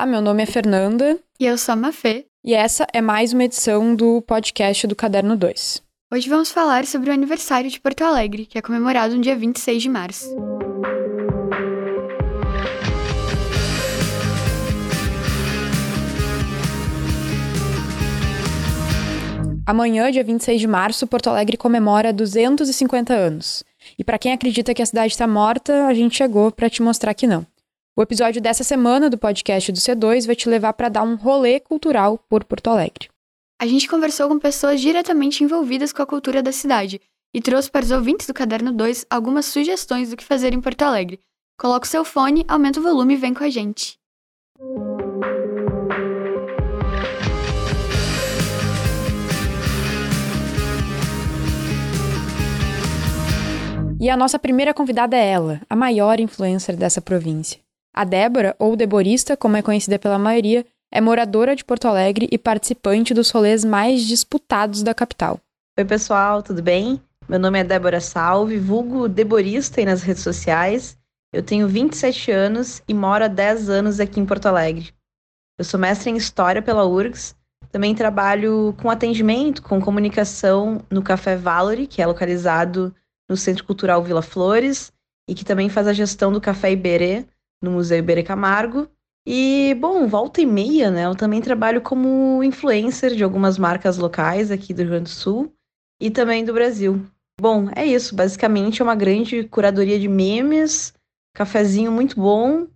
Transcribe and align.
Olá, 0.00 0.06
meu 0.06 0.22
nome 0.22 0.42
é 0.42 0.46
Fernanda. 0.46 1.18
E 1.38 1.44
eu 1.44 1.58
sou 1.58 1.74
a 1.74 1.76
Mafê. 1.76 2.24
E 2.42 2.54
essa 2.54 2.86
é 2.90 3.02
mais 3.02 3.34
uma 3.34 3.44
edição 3.44 3.94
do 3.94 4.22
podcast 4.22 4.86
do 4.86 4.96
Caderno 4.96 5.36
2. 5.36 5.82
Hoje 6.10 6.26
vamos 6.26 6.50
falar 6.50 6.86
sobre 6.86 7.10
o 7.10 7.12
aniversário 7.12 7.68
de 7.68 7.78
Porto 7.78 8.00
Alegre, 8.00 8.46
que 8.46 8.56
é 8.56 8.62
comemorado 8.62 9.14
no 9.14 9.20
dia 9.20 9.36
26 9.36 9.82
de 9.82 9.88
março. 9.90 10.24
Amanhã, 19.66 20.10
dia 20.10 20.24
26 20.24 20.62
de 20.62 20.66
março, 20.66 21.06
Porto 21.06 21.28
Alegre 21.28 21.58
comemora 21.58 22.10
250 22.10 23.12
anos. 23.12 23.62
E 23.98 24.02
para 24.02 24.18
quem 24.18 24.32
acredita 24.32 24.72
que 24.72 24.80
a 24.80 24.86
cidade 24.86 25.12
está 25.12 25.26
morta, 25.26 25.86
a 25.86 25.92
gente 25.92 26.16
chegou 26.16 26.50
para 26.50 26.70
te 26.70 26.80
mostrar 26.80 27.12
que 27.12 27.26
não. 27.26 27.46
O 27.96 28.02
episódio 28.02 28.40
dessa 28.40 28.62
semana 28.62 29.10
do 29.10 29.18
podcast 29.18 29.72
do 29.72 29.78
C2 29.78 30.24
vai 30.24 30.36
te 30.36 30.48
levar 30.48 30.72
para 30.74 30.88
dar 30.88 31.02
um 31.02 31.16
rolê 31.16 31.58
cultural 31.58 32.18
por 32.28 32.44
Porto 32.44 32.70
Alegre. 32.70 33.08
A 33.60 33.66
gente 33.66 33.88
conversou 33.88 34.28
com 34.28 34.38
pessoas 34.38 34.80
diretamente 34.80 35.42
envolvidas 35.42 35.92
com 35.92 36.00
a 36.00 36.06
cultura 36.06 36.40
da 36.40 36.52
cidade 36.52 37.00
e 37.34 37.42
trouxe 37.42 37.68
para 37.68 37.84
os 37.84 37.90
ouvintes 37.90 38.28
do 38.28 38.32
Caderno 38.32 38.72
2 38.72 39.06
algumas 39.10 39.46
sugestões 39.46 40.10
do 40.10 40.16
que 40.16 40.24
fazer 40.24 40.54
em 40.54 40.60
Porto 40.60 40.82
Alegre. 40.82 41.18
Coloca 41.58 41.84
o 41.84 41.88
seu 41.88 42.04
fone, 42.04 42.44
aumenta 42.46 42.78
o 42.78 42.82
volume 42.82 43.14
e 43.14 43.16
vem 43.16 43.34
com 43.34 43.42
a 43.42 43.50
gente. 43.50 43.98
E 54.00 54.08
a 54.08 54.16
nossa 54.16 54.38
primeira 54.38 54.72
convidada 54.72 55.16
é 55.16 55.26
ela, 55.28 55.60
a 55.68 55.74
maior 55.74 56.20
influencer 56.20 56.76
dessa 56.76 57.02
província. 57.02 57.60
A 57.92 58.04
Débora, 58.04 58.54
ou 58.58 58.76
Deborista, 58.76 59.36
como 59.36 59.56
é 59.56 59.62
conhecida 59.62 59.98
pela 59.98 60.18
maioria, 60.18 60.64
é 60.92 61.00
moradora 61.00 61.56
de 61.56 61.64
Porto 61.64 61.86
Alegre 61.86 62.28
e 62.30 62.38
participante 62.38 63.12
dos 63.12 63.30
rolês 63.30 63.64
mais 63.64 64.06
disputados 64.06 64.82
da 64.82 64.94
capital. 64.94 65.40
Oi, 65.78 65.84
pessoal, 65.84 66.42
tudo 66.42 66.62
bem? 66.62 67.00
Meu 67.28 67.38
nome 67.38 67.58
é 67.60 67.64
Débora 67.64 68.00
Salve, 68.00 68.58
vulgo 68.58 69.08
Deborista 69.08 69.84
nas 69.84 70.02
redes 70.02 70.22
sociais. 70.22 70.96
Eu 71.32 71.42
tenho 71.42 71.68
27 71.68 72.30
anos 72.30 72.82
e 72.88 72.94
moro 72.94 73.24
há 73.24 73.28
10 73.28 73.68
anos 73.68 74.00
aqui 74.00 74.20
em 74.20 74.26
Porto 74.26 74.46
Alegre. 74.46 74.92
Eu 75.58 75.64
sou 75.64 75.78
mestre 75.78 76.10
em 76.10 76.16
História 76.16 76.62
pela 76.62 76.86
URGS, 76.86 77.36
também 77.70 77.94
trabalho 77.94 78.74
com 78.80 78.90
atendimento, 78.90 79.62
com 79.62 79.80
comunicação 79.80 80.80
no 80.90 81.02
Café 81.02 81.36
Valory, 81.36 81.86
que 81.86 82.02
é 82.02 82.06
localizado 82.06 82.94
no 83.28 83.36
Centro 83.36 83.64
Cultural 83.64 84.02
Vila 84.02 84.22
Flores 84.22 84.92
e 85.28 85.34
que 85.34 85.44
também 85.44 85.68
faz 85.68 85.86
a 85.86 85.92
gestão 85.92 86.32
do 86.32 86.40
Café 86.40 86.72
Iberê 86.72 87.26
no 87.62 87.72
Museu 87.72 87.98
Iberê 87.98 88.22
Camargo. 88.22 88.88
E, 89.26 89.76
bom, 89.78 90.06
volta 90.06 90.40
e 90.40 90.46
meia, 90.46 90.90
né? 90.90 91.06
Eu 91.06 91.14
também 91.14 91.40
trabalho 91.40 91.80
como 91.80 92.42
influencer 92.42 93.14
de 93.14 93.22
algumas 93.22 93.58
marcas 93.58 93.98
locais 93.98 94.50
aqui 94.50 94.72
do 94.72 94.82
Rio 94.82 94.90
Grande 94.90 95.04
do 95.04 95.10
Sul 95.10 95.52
e 96.00 96.10
também 96.10 96.44
do 96.44 96.54
Brasil. 96.54 97.04
Bom, 97.40 97.68
é 97.76 97.84
isso. 97.84 98.14
Basicamente 98.14 98.80
é 98.80 98.84
uma 98.84 98.94
grande 98.94 99.44
curadoria 99.44 99.98
de 99.98 100.08
memes, 100.08 100.94
cafezinho 101.34 101.92
muito 101.92 102.16
bom 102.16 102.66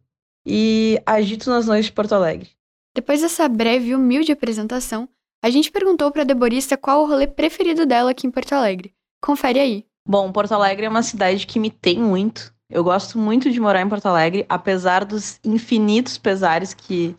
e 0.47 1.01
agito 1.06 1.51
nas 1.51 1.66
noites 1.66 1.87
de 1.87 1.93
Porto 1.93 2.15
Alegre. 2.15 2.51
Depois 2.95 3.22
dessa 3.22 3.49
breve 3.49 3.89
e 3.89 3.95
humilde 3.95 4.31
apresentação, 4.31 5.09
a 5.43 5.51
gente 5.51 5.71
perguntou 5.71 6.11
para 6.11 6.22
a 6.22 6.25
Deborista 6.25 6.77
qual 6.77 7.03
o 7.03 7.06
rolê 7.06 7.27
preferido 7.27 7.84
dela 7.84 8.12
aqui 8.12 8.27
em 8.27 8.31
Porto 8.31 8.53
Alegre. 8.53 8.95
Confere 9.21 9.59
aí. 9.59 9.84
Bom, 10.06 10.31
Porto 10.31 10.53
Alegre 10.53 10.87
é 10.87 10.89
uma 10.89 11.03
cidade 11.03 11.47
que 11.47 11.59
me 11.59 11.71
tem 11.71 11.99
muito. 11.99 12.53
Eu 12.75 12.83
gosto 12.83 13.17
muito 13.17 13.53
de 13.53 13.61
morar 13.61 13.81
em 13.83 13.89
Porto 13.89 14.07
Alegre, 14.07 14.45
apesar 14.49 15.05
dos 15.05 15.39
infinitos 15.45 16.19
pesares 16.19 16.75
que, 16.75 17.17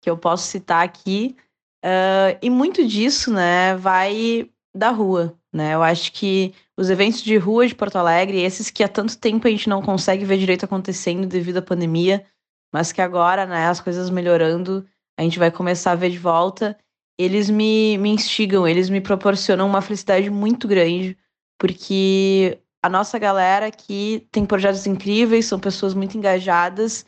que 0.00 0.08
eu 0.08 0.16
posso 0.16 0.46
citar 0.46 0.82
aqui. 0.82 1.36
Uh, 1.84 2.40
e 2.40 2.48
muito 2.48 2.82
disso, 2.88 3.30
né, 3.30 3.76
vai 3.76 4.48
da 4.74 4.88
rua, 4.88 5.38
né? 5.52 5.74
Eu 5.74 5.82
acho 5.82 6.10
que 6.10 6.54
os 6.74 6.88
eventos 6.88 7.20
de 7.20 7.36
rua 7.36 7.66
de 7.66 7.74
Porto 7.74 7.96
Alegre, 7.96 8.40
esses 8.40 8.70
que 8.70 8.82
há 8.82 8.88
tanto 8.88 9.18
tempo 9.18 9.46
a 9.46 9.50
gente 9.50 9.68
não 9.68 9.82
consegue 9.82 10.24
ver 10.24 10.38
direito 10.38 10.64
acontecendo 10.64 11.26
devido 11.26 11.58
à 11.58 11.62
pandemia, 11.62 12.24
mas 12.72 12.90
que 12.90 13.02
agora, 13.02 13.44
né, 13.44 13.66
as 13.66 13.80
coisas 13.82 14.08
melhorando, 14.08 14.86
a 15.18 15.22
gente 15.22 15.38
vai 15.38 15.50
começar 15.50 15.92
a 15.92 15.96
ver 15.96 16.08
de 16.08 16.18
volta. 16.18 16.78
Eles 17.18 17.50
me, 17.50 17.98
me 17.98 18.08
instigam, 18.08 18.66
eles 18.66 18.88
me 18.88 19.02
proporcionam 19.02 19.66
uma 19.66 19.82
felicidade 19.82 20.30
muito 20.30 20.66
grande 20.66 21.14
porque 21.58 22.58
a 22.84 22.88
nossa 22.90 23.18
galera 23.18 23.68
aqui 23.68 24.28
tem 24.30 24.44
projetos 24.44 24.86
incríveis, 24.86 25.46
são 25.46 25.58
pessoas 25.58 25.94
muito 25.94 26.18
engajadas, 26.18 27.06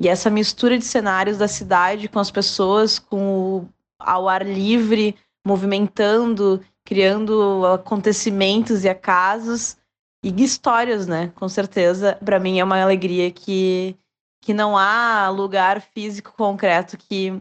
e 0.00 0.08
essa 0.08 0.30
mistura 0.30 0.78
de 0.78 0.86
cenários 0.86 1.36
da 1.36 1.46
cidade 1.46 2.08
com 2.08 2.18
as 2.18 2.30
pessoas, 2.30 2.98
com 2.98 3.58
o, 3.58 3.68
ao 3.98 4.26
ar 4.26 4.42
livre, 4.42 5.14
movimentando, 5.46 6.64
criando 6.82 7.66
acontecimentos 7.66 8.84
e 8.84 8.88
acasos 8.88 9.76
e 10.24 10.30
histórias, 10.42 11.06
né? 11.06 11.30
Com 11.34 11.46
certeza, 11.46 12.18
para 12.24 12.40
mim 12.40 12.58
é 12.58 12.64
uma 12.64 12.80
alegria 12.80 13.30
que 13.30 13.94
que 14.40 14.54
não 14.54 14.78
há 14.78 15.28
lugar 15.28 15.82
físico 15.82 16.32
concreto 16.38 16.96
que 16.96 17.38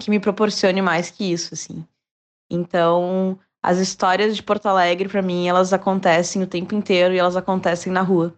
que 0.00 0.10
me 0.10 0.18
proporcione 0.18 0.82
mais 0.82 1.12
que 1.12 1.32
isso, 1.32 1.54
assim. 1.54 1.86
Então, 2.50 3.38
as 3.64 3.78
histórias 3.78 4.36
de 4.36 4.42
Porto 4.42 4.66
Alegre, 4.66 5.08
para 5.08 5.22
mim, 5.22 5.48
elas 5.48 5.72
acontecem 5.72 6.42
o 6.42 6.46
tempo 6.46 6.74
inteiro 6.74 7.14
e 7.14 7.18
elas 7.18 7.34
acontecem 7.34 7.90
na 7.90 8.02
rua. 8.02 8.34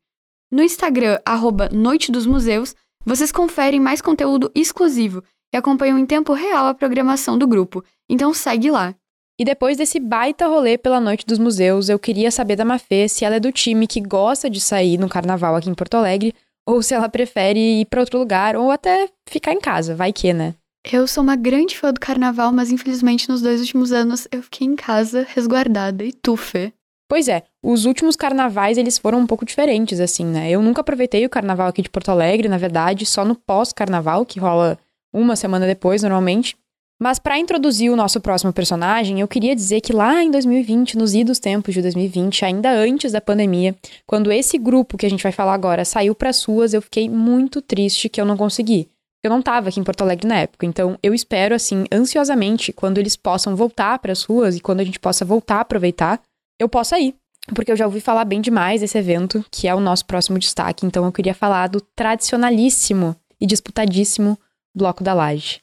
No 0.51 0.63
Instagram, 0.63 1.19
arroba 1.25 1.69
Noite 1.69 2.11
dos 2.11 2.25
Museus, 2.25 2.75
vocês 3.05 3.31
conferem 3.31 3.79
mais 3.79 4.01
conteúdo 4.01 4.51
exclusivo 4.53 5.23
e 5.53 5.57
acompanham 5.57 5.97
em 5.97 6.05
tempo 6.05 6.33
real 6.33 6.67
a 6.67 6.73
programação 6.73 7.37
do 7.37 7.47
grupo, 7.47 7.83
então 8.09 8.33
segue 8.33 8.69
lá. 8.71 8.95
E 9.39 9.45
depois 9.45 9.77
desse 9.77 9.99
baita 9.99 10.47
rolê 10.47 10.77
pela 10.77 10.99
Noite 10.99 11.25
dos 11.25 11.39
Museus, 11.39 11.87
eu 11.87 11.97
queria 11.97 12.29
saber 12.29 12.57
da 12.57 12.65
Mafê 12.65 13.07
se 13.07 13.23
ela 13.23 13.35
é 13.35 13.39
do 13.39 13.51
time 13.51 13.87
que 13.87 14.01
gosta 14.01 14.49
de 14.49 14.59
sair 14.59 14.97
no 14.97 15.07
carnaval 15.07 15.55
aqui 15.55 15.69
em 15.69 15.73
Porto 15.73 15.95
Alegre, 15.95 16.35
ou 16.67 16.83
se 16.83 16.93
ela 16.93 17.07
prefere 17.07 17.81
ir 17.81 17.85
para 17.85 18.01
outro 18.01 18.19
lugar, 18.19 18.55
ou 18.55 18.69
até 18.69 19.07
ficar 19.27 19.53
em 19.53 19.59
casa, 19.61 19.95
vai 19.95 20.11
que, 20.11 20.33
né? 20.33 20.55
Eu 20.91 21.07
sou 21.07 21.23
uma 21.23 21.35
grande 21.35 21.77
fã 21.77 21.93
do 21.93 21.99
carnaval, 21.99 22.51
mas 22.51 22.71
infelizmente 22.71 23.29
nos 23.29 23.41
dois 23.41 23.59
últimos 23.61 23.91
anos 23.91 24.27
eu 24.31 24.43
fiquei 24.43 24.67
em 24.67 24.75
casa, 24.75 25.25
resguardada. 25.33 26.03
E 26.03 26.11
tu, 26.11 26.35
Fê? 26.35 26.73
Pois 27.07 27.27
é, 27.27 27.43
os 27.63 27.85
últimos 27.85 28.15
carnavais 28.15 28.77
eles 28.77 28.97
foram 28.97 29.19
um 29.19 29.25
pouco 29.25 29.45
diferentes, 29.45 29.99
assim, 29.99 30.25
né? 30.25 30.51
Eu 30.51 30.61
nunca 30.61 30.81
aproveitei 30.81 31.25
o 31.25 31.29
carnaval 31.29 31.67
aqui 31.67 31.81
de 31.81 31.89
Porto 31.89 32.09
Alegre, 32.09 32.47
na 32.47 32.57
verdade, 32.57 33.05
só 33.05 33.25
no 33.25 33.35
pós-carnaval, 33.35 34.25
que 34.25 34.39
rola 34.39 34.77
uma 35.13 35.35
semana 35.35 35.65
depois, 35.65 36.01
normalmente. 36.01 36.55
Mas 37.01 37.17
para 37.17 37.39
introduzir 37.39 37.89
o 37.89 37.95
nosso 37.95 38.19
próximo 38.19 38.51
personagem, 38.51 39.21
eu 39.21 39.27
queria 39.27 39.55
dizer 39.55 39.79
que 39.79 39.93
lá 39.93 40.21
em 40.21 40.29
2020, 40.29 40.97
nos 40.97 41.13
idos 41.13 41.39
tempos 41.39 41.73
de 41.73 41.81
2020, 41.81 42.43
ainda 42.43 42.71
antes 42.71 43.13
da 43.13 43.21
pandemia, 43.21 43.73
quando 44.05 44.31
esse 44.31 44.57
grupo 44.57 44.97
que 44.97 45.05
a 45.05 45.09
gente 45.09 45.23
vai 45.23 45.31
falar 45.31 45.53
agora 45.53 45.85
saiu 45.85 46.13
para 46.13 46.29
as 46.29 46.43
ruas, 46.43 46.73
eu 46.73 46.81
fiquei 46.81 47.09
muito 47.09 47.61
triste 47.61 48.09
que 48.09 48.19
eu 48.19 48.25
não 48.25 48.35
consegui. 48.35 48.89
Eu 49.23 49.29
não 49.29 49.39
estava 49.39 49.69
aqui 49.69 49.79
em 49.79 49.83
Porto 49.83 50.01
Alegre 50.01 50.27
na 50.27 50.39
época, 50.39 50.65
então 50.65 50.97
eu 51.01 51.13
espero 51.13 51.55
assim 51.55 51.85
ansiosamente 51.91 52.71
quando 52.71 52.97
eles 52.97 53.15
possam 53.15 53.55
voltar 53.55 53.99
para 53.99 54.11
as 54.11 54.23
ruas 54.23 54.55
e 54.55 54.61
quando 54.61 54.81
a 54.81 54.83
gente 54.83 54.99
possa 54.99 55.25
voltar 55.25 55.57
a 55.57 55.61
aproveitar 55.61 56.21
eu 56.59 56.67
possa 56.67 56.99
ir. 56.99 57.15
Porque 57.55 57.71
eu 57.71 57.75
já 57.75 57.85
ouvi 57.85 58.01
falar 58.01 58.25
bem 58.25 58.41
demais 58.41 58.81
desse 58.81 58.97
evento, 58.97 59.43
que 59.49 59.67
é 59.67 59.73
o 59.73 59.79
nosso 59.79 60.05
próximo 60.05 60.37
destaque. 60.37 60.85
Então 60.85 61.05
eu 61.05 61.11
queria 61.11 61.33
falar 61.33 61.67
do 61.67 61.81
tradicionalíssimo 61.81 63.15
e 63.39 63.47
disputadíssimo 63.47 64.37
Bloco 64.75 65.03
da 65.03 65.13
Laje. 65.13 65.61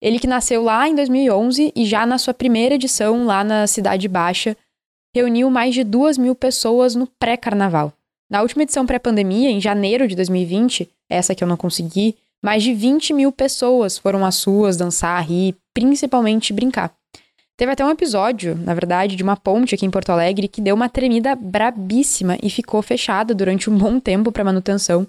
Ele 0.00 0.18
que 0.18 0.26
nasceu 0.26 0.62
lá 0.62 0.88
em 0.88 0.94
2011 0.94 1.72
e 1.74 1.84
já 1.84 2.06
na 2.06 2.18
sua 2.18 2.32
primeira 2.32 2.76
edição, 2.76 3.26
lá 3.26 3.42
na 3.42 3.66
Cidade 3.66 4.06
Baixa, 4.06 4.56
reuniu 5.14 5.50
mais 5.50 5.74
de 5.74 5.82
duas 5.82 6.16
mil 6.16 6.34
pessoas 6.34 6.94
no 6.94 7.06
pré-carnaval. 7.06 7.92
Na 8.30 8.42
última 8.42 8.62
edição 8.62 8.86
pré-pandemia, 8.86 9.50
em 9.50 9.60
janeiro 9.60 10.06
de 10.06 10.14
2020, 10.14 10.88
essa 11.10 11.34
que 11.34 11.42
eu 11.42 11.48
não 11.48 11.56
consegui, 11.56 12.16
mais 12.42 12.62
de 12.62 12.72
20 12.72 13.12
mil 13.12 13.32
pessoas 13.32 13.98
foram 13.98 14.24
às 14.24 14.44
ruas 14.44 14.76
dançar, 14.76 15.26
rir, 15.26 15.56
principalmente 15.74 16.52
brincar. 16.52 16.92
Teve 17.56 17.72
até 17.72 17.84
um 17.84 17.90
episódio, 17.90 18.54
na 18.54 18.72
verdade, 18.72 19.16
de 19.16 19.22
uma 19.24 19.36
ponte 19.36 19.74
aqui 19.74 19.84
em 19.84 19.90
Porto 19.90 20.10
Alegre 20.10 20.46
que 20.46 20.60
deu 20.60 20.76
uma 20.76 20.88
tremida 20.88 21.34
brabíssima 21.34 22.38
e 22.40 22.48
ficou 22.48 22.80
fechada 22.82 23.34
durante 23.34 23.68
um 23.68 23.76
bom 23.76 23.98
tempo 23.98 24.30
para 24.30 24.44
manutenção, 24.44 25.08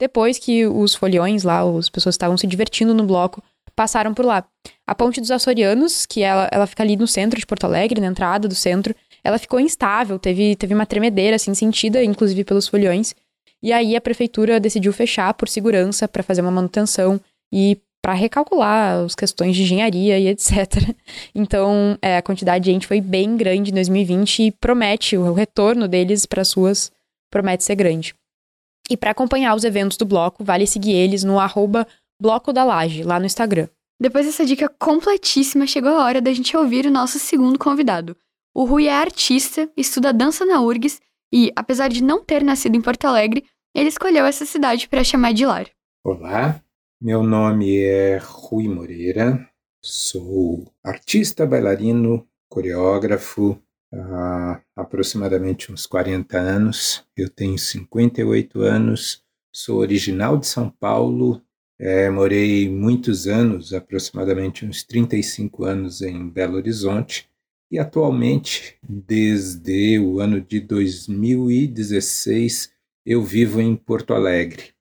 depois 0.00 0.38
que 0.38 0.66
os 0.66 0.94
foliões 0.94 1.44
lá, 1.44 1.60
as 1.60 1.90
pessoas 1.90 2.14
estavam 2.14 2.36
se 2.36 2.46
divertindo 2.46 2.94
no 2.94 3.04
bloco, 3.04 3.42
passaram 3.76 4.14
por 4.14 4.24
lá. 4.24 4.42
A 4.86 4.94
ponte 4.94 5.20
dos 5.20 5.30
Açorianos, 5.30 6.06
que 6.06 6.22
ela, 6.22 6.48
ela 6.50 6.66
fica 6.66 6.82
ali 6.82 6.96
no 6.96 7.06
centro 7.06 7.38
de 7.38 7.46
Porto 7.46 7.64
Alegre, 7.64 8.00
na 8.00 8.06
entrada 8.06 8.48
do 8.48 8.54
centro, 8.54 8.94
ela 9.22 9.38
ficou 9.38 9.60
instável, 9.60 10.18
teve, 10.18 10.56
teve 10.56 10.74
uma 10.74 10.86
tremedeira, 10.86 11.36
assim, 11.36 11.52
sentida, 11.52 12.02
inclusive 12.02 12.44
pelos 12.44 12.66
foliões. 12.66 13.14
E 13.62 13.74
aí 13.74 13.94
a 13.94 14.00
prefeitura 14.00 14.58
decidiu 14.58 14.90
fechar 14.90 15.34
por 15.34 15.48
segurança 15.50 16.08
para 16.08 16.22
fazer 16.22 16.40
uma 16.40 16.50
manutenção 16.50 17.20
e 17.52 17.78
para 18.02 18.14
recalcular 18.14 19.04
as 19.04 19.14
questões 19.14 19.54
de 19.54 19.62
engenharia 19.62 20.18
e 20.18 20.28
etc. 20.28 20.94
Então, 21.34 21.98
é, 22.00 22.16
a 22.16 22.22
quantidade 22.22 22.64
de 22.64 22.72
gente 22.72 22.86
foi 22.86 23.02
bem 23.02 23.36
grande 23.36 23.70
em 23.70 23.74
2020 23.74 24.44
e 24.44 24.50
promete, 24.50 25.18
o 25.18 25.34
retorno 25.34 25.86
deles 25.86 26.24
para 26.24 26.40
as 26.40 26.90
promete 27.30 27.64
ser 27.64 27.74
grande. 27.74 28.14
E 28.90 28.96
para 28.96 29.12
acompanhar 29.12 29.54
os 29.54 29.62
eventos 29.62 29.96
do 29.96 30.04
bloco, 30.04 30.42
vale 30.42 30.66
seguir 30.66 30.92
eles 30.92 31.22
no 31.22 31.38
arroba 31.38 31.86
Bloco 32.20 32.52
da 32.52 32.64
Laje, 32.64 33.04
lá 33.04 33.20
no 33.20 33.26
Instagram. 33.26 33.68
Depois 34.00 34.26
dessa 34.26 34.44
dica 34.44 34.68
completíssima, 34.68 35.66
chegou 35.66 35.90
a 35.90 36.04
hora 36.04 36.20
da 36.20 36.32
gente 36.32 36.56
ouvir 36.56 36.86
o 36.86 36.90
nosso 36.90 37.18
segundo 37.20 37.58
convidado. 37.58 38.16
O 38.52 38.64
Rui 38.64 38.88
é 38.88 38.92
artista, 38.92 39.70
estuda 39.76 40.12
dança 40.12 40.44
na 40.44 40.60
URGS 40.60 41.00
e, 41.32 41.52
apesar 41.54 41.88
de 41.88 42.02
não 42.02 42.24
ter 42.24 42.42
nascido 42.42 42.74
em 42.74 42.80
Porto 42.80 43.04
Alegre, 43.04 43.44
ele 43.74 43.88
escolheu 43.88 44.26
essa 44.26 44.44
cidade 44.44 44.88
para 44.88 45.04
chamar 45.04 45.32
de 45.32 45.46
lar. 45.46 45.68
Olá, 46.04 46.60
meu 47.00 47.22
nome 47.22 47.78
é 47.78 48.18
Rui 48.20 48.66
Moreira, 48.66 49.48
sou 49.84 50.64
artista, 50.84 51.46
bailarino, 51.46 52.26
coreógrafo 52.48 53.62
há 53.92 54.62
aproximadamente 54.76 55.72
uns 55.72 55.86
40 55.86 56.38
anos. 56.38 57.04
Eu 57.16 57.28
tenho 57.28 57.58
58 57.58 58.62
anos, 58.62 59.22
sou 59.52 59.78
original 59.78 60.38
de 60.38 60.46
São 60.46 60.70
Paulo, 60.70 61.42
é, 61.78 62.10
morei 62.10 62.68
muitos 62.68 63.26
anos, 63.26 63.72
aproximadamente 63.72 64.66
uns 64.66 64.84
35 64.84 65.64
anos 65.64 66.02
em 66.02 66.28
Belo 66.28 66.56
Horizonte 66.56 67.30
e 67.70 67.78
atualmente, 67.78 68.76
desde 68.82 69.96
o 70.00 70.18
ano 70.18 70.40
de 70.40 70.58
2016, 70.58 72.72
eu 73.06 73.22
vivo 73.22 73.60
em 73.60 73.76
Porto 73.76 74.12
Alegre. 74.12 74.74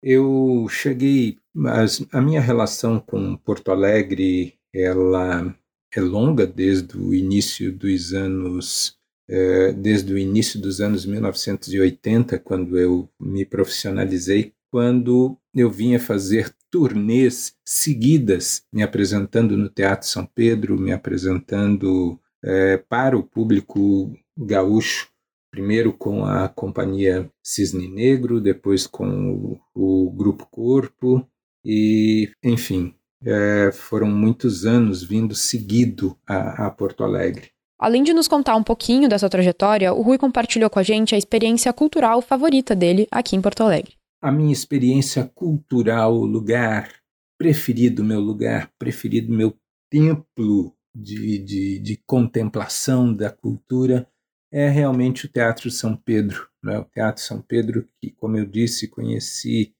Eu 0.00 0.68
cheguei, 0.70 1.38
mas 1.52 2.06
a 2.12 2.20
minha 2.20 2.40
relação 2.40 3.00
com 3.00 3.36
Porto 3.36 3.72
Alegre, 3.72 4.54
ela 4.72 5.52
é 5.94 6.00
longa 6.00 6.46
desde 6.46 6.96
o 6.96 7.14
início 7.14 7.72
dos 7.72 8.12
anos 8.12 8.96
é, 9.28 9.72
desde 9.72 10.12
o 10.12 10.18
início 10.18 10.60
dos 10.60 10.80
anos 10.80 11.06
1980, 11.06 12.38
quando 12.40 12.78
eu 12.78 13.08
me 13.18 13.46
profissionalizei, 13.46 14.52
quando 14.70 15.38
eu 15.54 15.70
vinha 15.70 15.98
fazer 16.00 16.52
turnês 16.70 17.54
seguidas, 17.64 18.62
me 18.72 18.82
apresentando 18.82 19.56
no 19.56 19.68
Teatro 19.68 20.08
São 20.08 20.26
Pedro, 20.26 20.78
me 20.78 20.92
apresentando 20.92 22.18
é, 22.42 22.76
para 22.76 23.16
o 23.16 23.22
público 23.22 24.12
gaúcho 24.36 25.12
primeiro 25.52 25.92
com 25.92 26.24
a 26.24 26.48
companhia 26.48 27.30
Cisne 27.42 27.86
Negro, 27.86 28.40
depois 28.40 28.86
com 28.86 29.60
o, 29.74 30.06
o 30.06 30.10
Grupo 30.10 30.48
Corpo, 30.50 31.28
e, 31.62 32.32
enfim, 32.42 32.94
é, 33.24 33.70
foram 33.72 34.08
muitos 34.08 34.64
anos 34.66 35.02
vindo 35.02 35.34
seguido 35.34 36.16
a, 36.26 36.66
a 36.66 36.70
Porto 36.70 37.04
Alegre. 37.04 37.50
Além 37.78 38.02
de 38.02 38.12
nos 38.12 38.28
contar 38.28 38.54
um 38.54 38.62
pouquinho 38.62 39.08
dessa 39.08 39.28
trajetória, 39.28 39.92
o 39.92 40.02
Rui 40.02 40.16
compartilhou 40.16 40.70
com 40.70 40.78
a 40.78 40.82
gente 40.82 41.14
a 41.14 41.18
experiência 41.18 41.72
cultural 41.72 42.22
favorita 42.22 42.76
dele 42.76 43.08
aqui 43.10 43.34
em 43.34 43.40
Porto 43.40 43.62
Alegre. 43.62 43.94
A 44.20 44.30
minha 44.30 44.52
experiência 44.52 45.24
cultural, 45.34 46.14
o 46.14 46.24
lugar 46.24 46.92
preferido, 47.36 48.04
meu 48.04 48.20
lugar 48.20 48.70
preferido, 48.78 49.32
meu 49.32 49.56
templo 49.90 50.72
de, 50.94 51.38
de, 51.38 51.78
de 51.80 51.96
contemplação 52.06 53.12
da 53.12 53.30
cultura 53.30 54.08
é 54.52 54.68
realmente 54.68 55.26
o 55.26 55.28
Teatro 55.28 55.70
São 55.70 55.96
Pedro. 55.96 56.48
Né? 56.62 56.78
O 56.78 56.84
Teatro 56.84 57.22
São 57.22 57.42
Pedro, 57.42 57.88
que, 58.00 58.10
como 58.10 58.36
eu 58.36 58.46
disse, 58.46 58.86
conheci 58.86 59.74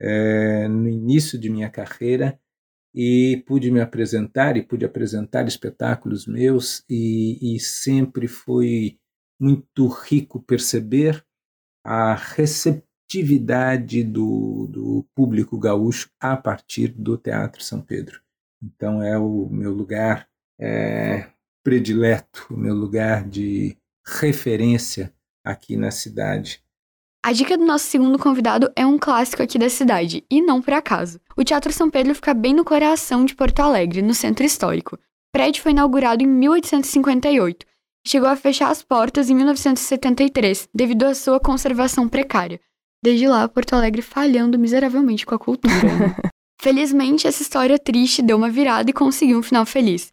é, 0.00 0.68
no 0.68 0.88
início 0.88 1.36
de 1.36 1.50
minha 1.50 1.68
carreira 1.68 2.38
e 2.94 3.42
pude 3.46 3.70
me 3.70 3.80
apresentar 3.80 4.56
e 4.56 4.62
pude 4.62 4.84
apresentar 4.84 5.46
espetáculos 5.46 6.26
meus 6.26 6.84
e, 6.88 7.54
e 7.54 7.60
sempre 7.60 8.26
foi 8.26 8.98
muito 9.40 9.86
rico 9.86 10.42
perceber 10.42 11.24
a 11.84 12.14
receptividade 12.14 14.02
do, 14.02 14.66
do 14.70 15.06
público 15.14 15.58
gaúcho 15.58 16.10
a 16.20 16.36
partir 16.36 16.88
do 16.88 17.16
Teatro 17.16 17.62
São 17.62 17.80
Pedro. 17.80 18.20
Então 18.62 19.02
é 19.02 19.16
o 19.16 19.48
meu 19.48 19.72
lugar 19.72 20.28
é, 20.60 21.30
predileto, 21.62 22.46
o 22.50 22.56
meu 22.56 22.74
lugar 22.74 23.28
de 23.28 23.76
referência 24.04 25.14
aqui 25.44 25.76
na 25.76 25.90
cidade. 25.90 26.62
A 27.28 27.32
dica 27.32 27.58
do 27.58 27.66
nosso 27.66 27.84
segundo 27.84 28.18
convidado 28.18 28.72
é 28.74 28.86
um 28.86 28.96
clássico 28.96 29.42
aqui 29.42 29.58
da 29.58 29.68
cidade, 29.68 30.24
e 30.30 30.40
não 30.40 30.62
por 30.62 30.72
acaso. 30.72 31.20
O 31.36 31.44
Teatro 31.44 31.70
São 31.70 31.90
Pedro 31.90 32.14
fica 32.14 32.32
bem 32.32 32.54
no 32.54 32.64
coração 32.64 33.22
de 33.22 33.34
Porto 33.34 33.60
Alegre, 33.60 34.00
no 34.00 34.14
centro 34.14 34.46
histórico. 34.46 34.96
O 34.96 34.98
prédio 35.30 35.62
foi 35.62 35.72
inaugurado 35.72 36.24
em 36.24 36.26
1858 36.26 37.66
e 38.02 38.08
chegou 38.08 38.30
a 38.30 38.34
fechar 38.34 38.70
as 38.70 38.82
portas 38.82 39.28
em 39.28 39.34
1973, 39.34 40.70
devido 40.74 41.02
à 41.02 41.14
sua 41.14 41.38
conservação 41.38 42.08
precária. 42.08 42.58
Desde 43.04 43.28
lá, 43.28 43.46
Porto 43.46 43.74
Alegre 43.74 44.00
falhando 44.00 44.58
miseravelmente 44.58 45.26
com 45.26 45.34
a 45.34 45.38
cultura. 45.38 45.74
Felizmente, 46.62 47.26
essa 47.26 47.42
história 47.42 47.78
triste 47.78 48.22
deu 48.22 48.38
uma 48.38 48.48
virada 48.48 48.88
e 48.88 48.94
conseguiu 48.94 49.38
um 49.38 49.42
final 49.42 49.66
feliz. 49.66 50.10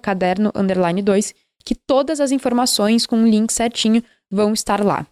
caderno 0.00 0.50
2, 1.04 1.34
que 1.62 1.74
todas 1.74 2.18
as 2.18 2.32
informações 2.32 3.04
com 3.04 3.22
o 3.22 3.28
link 3.28 3.52
certinho 3.52 4.02
vão 4.30 4.54
estar 4.54 4.82
lá. 4.82 5.06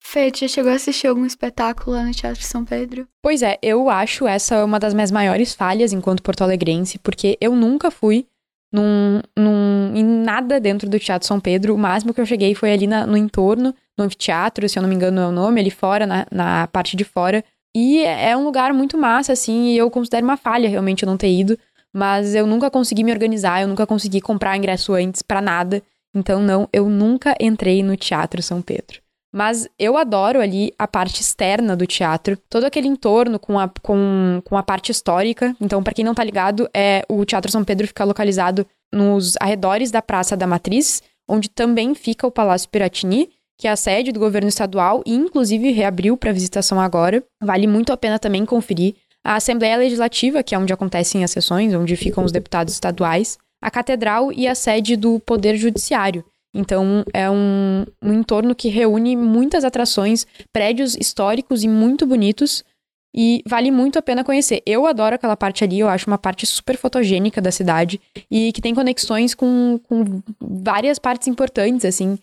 Fê, 0.00 0.32
já 0.34 0.48
chegou 0.48 0.72
a 0.72 0.74
assistir 0.74 1.06
algum 1.06 1.26
espetáculo 1.26 1.96
lá 1.96 2.02
no 2.02 2.12
Teatro 2.12 2.42
São 2.42 2.64
Pedro? 2.64 3.06
Pois 3.22 3.42
é, 3.42 3.58
eu 3.62 3.90
acho 3.90 4.26
essa 4.26 4.64
uma 4.64 4.78
das 4.78 4.94
minhas 4.94 5.10
maiores 5.10 5.54
falhas 5.54 5.92
enquanto 5.92 6.22
porto-alegrense, 6.22 6.98
porque 6.98 7.36
eu 7.40 7.54
nunca 7.54 7.90
fui 7.90 8.26
num, 8.72 9.20
num, 9.36 9.92
em 9.94 10.04
nada 10.04 10.60
dentro 10.60 10.88
do 10.88 10.98
Teatro 10.98 11.26
São 11.26 11.40
Pedro. 11.40 11.74
O 11.74 11.78
máximo 11.78 12.14
que 12.14 12.20
eu 12.20 12.26
cheguei 12.26 12.54
foi 12.54 12.72
ali 12.72 12.86
na, 12.86 13.06
no 13.06 13.16
entorno, 13.16 13.74
no 13.98 14.04
anfiteatro, 14.04 14.68
se 14.68 14.78
eu 14.78 14.82
não 14.82 14.88
me 14.88 14.94
engano 14.94 15.20
é 15.20 15.26
o 15.26 15.32
nome, 15.32 15.60
ali 15.60 15.70
fora, 15.70 16.06
na, 16.06 16.26
na 16.30 16.66
parte 16.68 16.96
de 16.96 17.04
fora. 17.04 17.44
E 17.76 18.02
é 18.02 18.36
um 18.36 18.44
lugar 18.44 18.72
muito 18.72 18.96
massa, 18.96 19.32
assim, 19.32 19.68
e 19.68 19.78
eu 19.78 19.90
considero 19.90 20.24
uma 20.24 20.36
falha 20.36 20.68
realmente 20.68 21.02
eu 21.02 21.06
não 21.06 21.16
ter 21.16 21.30
ido. 21.30 21.58
Mas 21.92 22.34
eu 22.34 22.46
nunca 22.46 22.70
consegui 22.70 23.02
me 23.02 23.12
organizar, 23.12 23.62
eu 23.62 23.68
nunca 23.68 23.86
consegui 23.86 24.20
comprar 24.20 24.56
ingresso 24.56 24.94
antes 24.94 25.22
para 25.22 25.40
nada. 25.40 25.82
Então, 26.14 26.40
não, 26.40 26.68
eu 26.72 26.88
nunca 26.88 27.34
entrei 27.40 27.82
no 27.82 27.96
Teatro 27.96 28.42
São 28.42 28.60
Pedro. 28.62 29.00
Mas 29.38 29.68
eu 29.78 29.96
adoro 29.96 30.40
ali 30.40 30.72
a 30.76 30.88
parte 30.88 31.20
externa 31.20 31.76
do 31.76 31.86
teatro, 31.86 32.36
todo 32.50 32.64
aquele 32.64 32.88
entorno 32.88 33.38
com 33.38 33.56
a, 33.56 33.70
com, 33.80 34.42
com 34.44 34.56
a 34.56 34.64
parte 34.64 34.90
histórica. 34.90 35.54
Então, 35.60 35.80
para 35.80 35.94
quem 35.94 36.04
não 36.04 36.12
tá 36.12 36.24
ligado, 36.24 36.68
é 36.74 37.04
o 37.08 37.24
Teatro 37.24 37.48
São 37.48 37.62
Pedro 37.62 37.86
fica 37.86 38.02
localizado 38.02 38.66
nos 38.92 39.34
arredores 39.38 39.92
da 39.92 40.02
Praça 40.02 40.36
da 40.36 40.44
Matriz, 40.44 41.04
onde 41.28 41.48
também 41.48 41.94
fica 41.94 42.26
o 42.26 42.32
Palácio 42.32 42.68
Piratini, 42.68 43.30
que 43.56 43.68
é 43.68 43.70
a 43.70 43.76
sede 43.76 44.10
do 44.10 44.18
governo 44.18 44.48
estadual 44.48 45.04
e 45.06 45.14
inclusive 45.14 45.70
reabriu 45.70 46.16
para 46.16 46.32
visitação 46.32 46.80
agora. 46.80 47.22
Vale 47.40 47.68
muito 47.68 47.92
a 47.92 47.96
pena 47.96 48.18
também 48.18 48.44
conferir 48.44 48.96
a 49.24 49.36
Assembleia 49.36 49.76
Legislativa, 49.76 50.42
que 50.42 50.52
é 50.52 50.58
onde 50.58 50.72
acontecem 50.72 51.22
as 51.22 51.30
sessões, 51.30 51.72
onde 51.72 51.94
ficam 51.94 52.24
os 52.24 52.32
deputados 52.32 52.74
estaduais, 52.74 53.38
a 53.62 53.70
Catedral 53.70 54.32
e 54.32 54.48
a 54.48 54.54
sede 54.56 54.96
do 54.96 55.20
Poder 55.20 55.54
Judiciário. 55.56 56.24
Então, 56.58 57.04
é 57.14 57.30
um, 57.30 57.86
um 58.02 58.12
entorno 58.12 58.52
que 58.52 58.68
reúne 58.68 59.14
muitas 59.14 59.64
atrações, 59.64 60.26
prédios 60.52 60.96
históricos 60.96 61.62
e 61.62 61.68
muito 61.68 62.04
bonitos. 62.04 62.64
E 63.14 63.42
vale 63.46 63.70
muito 63.70 63.98
a 63.98 64.02
pena 64.02 64.24
conhecer. 64.24 64.60
Eu 64.66 64.86
adoro 64.86 65.14
aquela 65.14 65.36
parte 65.36 65.64
ali, 65.64 65.78
eu 65.78 65.88
acho 65.88 66.08
uma 66.08 66.18
parte 66.18 66.44
super 66.44 66.76
fotogênica 66.76 67.40
da 67.40 67.50
cidade 67.50 68.00
e 68.30 68.52
que 68.52 68.60
tem 68.60 68.74
conexões 68.74 69.34
com, 69.34 69.80
com 69.88 70.20
várias 70.40 70.98
partes 70.98 71.26
importantes, 71.26 71.86
assim. 71.86 72.18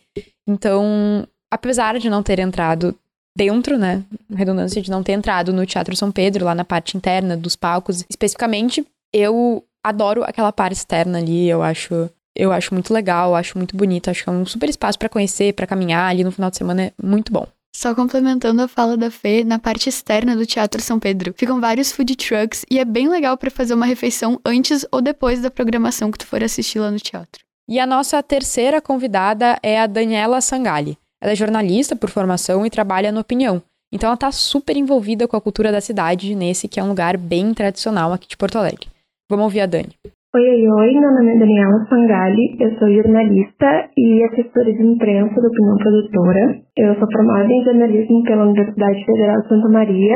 Então, 0.48 1.28
apesar 1.50 1.98
de 1.98 2.10
não 2.10 2.22
ter 2.22 2.40
entrado 2.40 2.96
dentro, 3.36 3.78
né, 3.78 4.04
redundância 4.34 4.82
de 4.82 4.92
não 4.92 5.02
ter 5.02 5.14
entrado 5.14 5.52
no 5.52 5.66
Teatro 5.66 5.96
São 5.96 6.12
Pedro, 6.12 6.46
lá 6.46 6.54
na 6.54 6.64
parte 6.64 6.96
interna 6.96 7.36
dos 7.36 7.56
palcos, 7.56 8.06
especificamente, 8.10 8.86
eu 9.12 9.64
adoro 9.84 10.24
aquela 10.24 10.52
parte 10.52 10.74
externa 10.74 11.18
ali, 11.18 11.50
eu 11.50 11.64
acho 11.64 12.10
eu 12.36 12.52
acho 12.52 12.74
muito 12.74 12.94
legal, 12.94 13.36
acho 13.36 13.58
muito 13.58 13.76
bonito, 13.76 14.10
acho 14.10 14.24
que 14.24 14.30
é 14.30 14.32
um 14.34 14.46
super 14.46 14.70
espaço 14.70 15.00
para 15.00 15.10
conhecer, 15.10 15.54
para 15.54 15.68
caminhar 15.68 16.10
ali 16.10 16.24
no 16.24 16.32
final 16.32 16.50
de 16.50 16.58
semana, 16.58 16.84
é 16.84 16.94
muito 17.02 17.32
bom. 17.32 17.48
Só 17.76 17.94
complementando 17.94 18.62
a 18.62 18.68
fala 18.68 18.96
da 18.96 19.12
Fê, 19.12 19.44
na 19.44 19.60
parte 19.60 19.90
externa 19.90 20.36
do 20.36 20.46
Teatro 20.46 20.82
São 20.82 20.98
Pedro 20.98 21.34
ficam 21.38 21.60
vários 21.60 21.92
food 21.92 22.16
trucks 22.16 22.66
e 22.72 22.80
é 22.80 22.86
bem 22.86 23.10
legal 23.10 23.38
para 23.38 23.52
fazer 23.52 23.74
uma 23.74 23.86
refeição 23.86 24.40
antes 24.46 24.86
ou 24.92 25.02
depois 25.02 25.42
da 25.42 25.52
programação 25.52 26.10
que 26.10 26.18
tu 26.18 26.26
for 26.26 26.42
assistir 26.42 26.80
lá 26.80 26.90
no 26.90 27.00
teatro. 27.00 27.44
E 27.68 27.78
a 27.78 27.86
nossa 27.86 28.24
terceira 28.24 28.80
convidada 28.80 29.60
é 29.62 29.80
a 29.80 29.88
Daniela 29.88 30.40
Sangali. 30.40 30.98
Ela 31.22 31.34
é 31.34 31.36
jornalista 31.36 31.98
por 31.98 32.10
formação 32.10 32.66
e 32.66 32.70
trabalha 32.70 33.12
no 33.12 33.20
Opinião. 33.20 33.62
Então 33.92 34.08
ela 34.08 34.18
tá 34.18 34.32
super 34.32 34.78
envolvida 34.78 35.28
com 35.28 35.36
a 35.36 35.42
cultura 35.42 35.72
da 35.72 35.82
cidade, 35.82 36.34
nesse 36.34 36.68
que 36.68 36.80
é 36.80 36.84
um 36.84 36.90
lugar 36.90 37.18
bem 37.18 37.54
tradicional 37.54 38.14
aqui 38.14 38.28
de 38.28 38.38
Porto 38.38 38.58
Alegre. 38.58 38.88
Vamos 39.30 39.44
ouvir 39.44 39.62
a 39.62 39.66
Dani. 39.66 39.98
Oi, 40.36 40.44
oi, 40.44 40.68
oi, 40.68 41.00
meu 41.00 41.12
nome 41.14 41.32
é 41.32 41.40
Daniela 41.40 41.86
Sangali, 41.88 42.58
eu 42.60 42.70
sou 42.78 42.92
jornalista 42.92 43.90
e 43.96 44.22
assessora 44.26 44.66
de 44.66 44.84
imprensa 44.84 45.34
da 45.34 45.48
Opinião 45.48 45.78
Produtora. 45.78 46.60
Eu 46.76 46.94
sou 46.96 47.08
formada 47.10 47.48
em 47.50 47.64
jornalismo 47.64 48.22
pela 48.24 48.44
Universidade 48.44 49.06
Federal 49.06 49.42
de 49.42 49.48
Santa 49.48 49.70
Maria, 49.70 50.14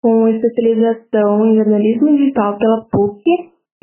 com 0.00 0.28
especialização 0.28 1.44
em 1.46 1.56
jornalismo 1.56 2.16
digital 2.16 2.56
pela 2.56 2.86
PUC 2.88 3.20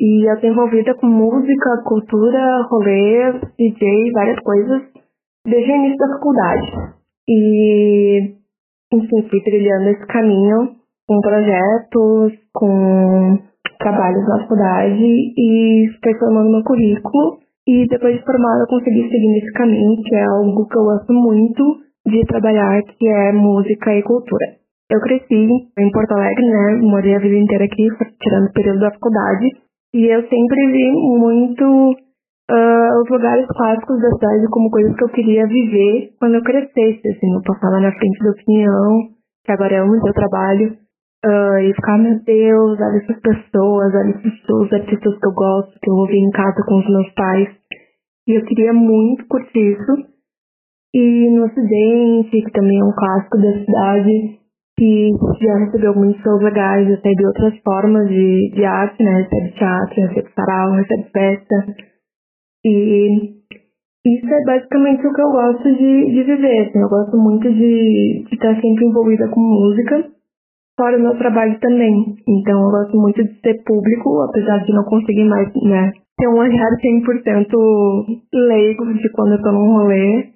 e 0.00 0.26
eu 0.26 0.34
estou 0.36 0.48
envolvida 0.48 0.94
com 0.94 1.08
música, 1.08 1.82
cultura, 1.84 2.66
rolê, 2.70 3.32
DJ, 3.58 4.12
várias 4.14 4.40
coisas, 4.40 4.82
desde 5.44 5.72
o 5.72 5.76
início 5.76 5.98
da 5.98 6.08
faculdade. 6.14 6.72
E, 7.28 8.32
enfim, 8.94 9.28
fui 9.28 9.42
trilhando 9.42 9.90
esse 9.90 10.06
caminho 10.06 10.70
com 11.06 11.20
projetos, 11.20 12.32
com 12.54 13.38
trabalhos 13.78 14.26
na 14.28 14.40
faculdade 14.40 15.04
e 15.04 15.86
fui 16.02 16.14
formando 16.18 16.50
meu 16.50 16.64
currículo. 16.64 17.38
E 17.66 17.86
depois 17.88 18.16
de 18.16 18.24
formada, 18.24 18.62
eu 18.62 18.66
consegui 18.68 19.08
seguir 19.10 19.28
nesse 19.28 19.52
caminho, 19.52 20.02
que 20.02 20.14
é 20.14 20.24
algo 20.24 20.68
que 20.68 20.78
eu 20.78 20.84
gosto 20.84 21.12
muito 21.12 21.64
de 22.06 22.24
trabalhar, 22.26 22.80
que 22.82 23.08
é 23.08 23.32
música 23.32 23.92
e 23.92 24.02
cultura. 24.02 24.46
Eu 24.88 25.00
cresci 25.00 25.48
em 25.78 25.90
Porto 25.90 26.12
Alegre, 26.12 26.46
né? 26.46 26.78
Morei 26.82 27.16
a 27.16 27.18
vida 27.18 27.34
inteira 27.34 27.64
aqui, 27.64 27.88
tirando 28.22 28.46
o 28.46 28.52
período 28.52 28.78
da 28.78 28.92
faculdade. 28.92 29.48
E 29.92 30.04
eu 30.04 30.22
sempre 30.28 30.66
vi 30.70 30.92
muito 30.92 31.64
uh, 32.50 33.02
os 33.02 33.10
lugares 33.10 33.46
clássicos 33.48 34.00
da 34.00 34.10
cidade 34.10 34.46
como 34.50 34.70
coisas 34.70 34.94
que 34.94 35.04
eu 35.04 35.08
queria 35.08 35.46
viver 35.46 36.12
quando 36.20 36.36
eu 36.36 36.42
crescesse. 36.42 37.08
Assim, 37.08 37.34
eu 37.34 37.42
passava 37.42 37.80
na 37.80 37.90
frente 37.90 38.22
da 38.22 38.30
opinião, 38.30 39.08
que 39.44 39.52
agora 39.52 39.74
é 39.74 39.82
o 39.82 39.88
meu 39.88 40.12
trabalho. 40.12 40.76
Uh, 41.24 41.58
e 41.58 41.74
ficar, 41.74 41.98
meu 41.98 42.22
Deus, 42.22 42.78
olha 42.80 42.98
essas 42.98 43.20
pessoas, 43.20 43.94
olha 43.94 44.10
esses 44.10 44.48
os 44.48 44.72
artistas 44.72 45.18
que 45.18 45.26
eu 45.26 45.32
gosto, 45.32 45.78
que 45.80 45.90
eu 45.90 45.94
ouvi 45.94 46.18
em 46.18 46.30
casa 46.30 46.62
com 46.66 46.78
os 46.78 46.88
meus 46.88 47.10
pais. 47.14 47.48
E 48.28 48.38
eu 48.38 48.44
queria 48.44 48.72
muito 48.72 49.26
curtir 49.26 49.72
isso. 49.72 50.16
E 50.94 51.30
no 51.30 51.44
Ocidente, 51.46 52.42
que 52.42 52.52
também 52.52 52.78
é 52.78 52.84
um 52.84 52.94
clássico 52.94 53.36
da 53.38 53.52
cidade, 53.52 54.40
que 54.78 55.10
já 55.42 55.58
recebeu 55.58 55.94
muitos 55.94 56.22
shows 56.22 56.42
legais, 56.42 56.86
recebe 56.86 57.26
outras 57.26 57.58
formas 57.60 58.08
de, 58.08 58.50
de 58.54 58.64
arte, 58.64 59.02
né? 59.02 59.22
Recebe 59.22 59.52
teatro, 59.52 59.94
recebe 59.94 60.28
sarau, 60.34 60.72
recebe 60.72 61.10
festa. 61.12 61.74
E 62.64 63.36
isso 64.06 64.26
é 64.26 64.44
basicamente 64.44 65.06
o 65.06 65.12
que 65.12 65.22
eu 65.22 65.30
gosto 65.32 65.64
de, 65.64 66.12
de 66.12 66.22
viver. 66.24 66.68
Assim, 66.68 66.78
eu 66.78 66.88
gosto 66.88 67.16
muito 67.16 67.52
de, 67.52 68.24
de 68.28 68.34
estar 68.34 68.54
sempre 68.60 68.86
envolvida 68.86 69.28
com 69.28 69.40
música. 69.40 70.10
Fora 70.76 70.96
do 70.96 71.02
meu 71.02 71.16
trabalho 71.16 71.58
também. 71.60 72.16
Então 72.28 72.62
eu 72.62 72.70
gosto 72.70 72.96
muito 72.96 73.24
de 73.24 73.40
ser 73.40 73.62
público, 73.64 74.22
apesar 74.28 74.58
de 74.64 74.72
não 74.72 74.84
conseguir 74.84 75.24
mais, 75.24 75.48
né, 75.62 75.92
ter 76.18 76.28
um 76.28 76.38
olhar 76.38 76.70
100% 76.80 78.20
leigo 78.32 78.94
de 78.94 79.10
quando 79.12 79.32
eu 79.32 79.42
tô 79.42 79.52
num 79.52 79.72
rolê. 79.78 80.28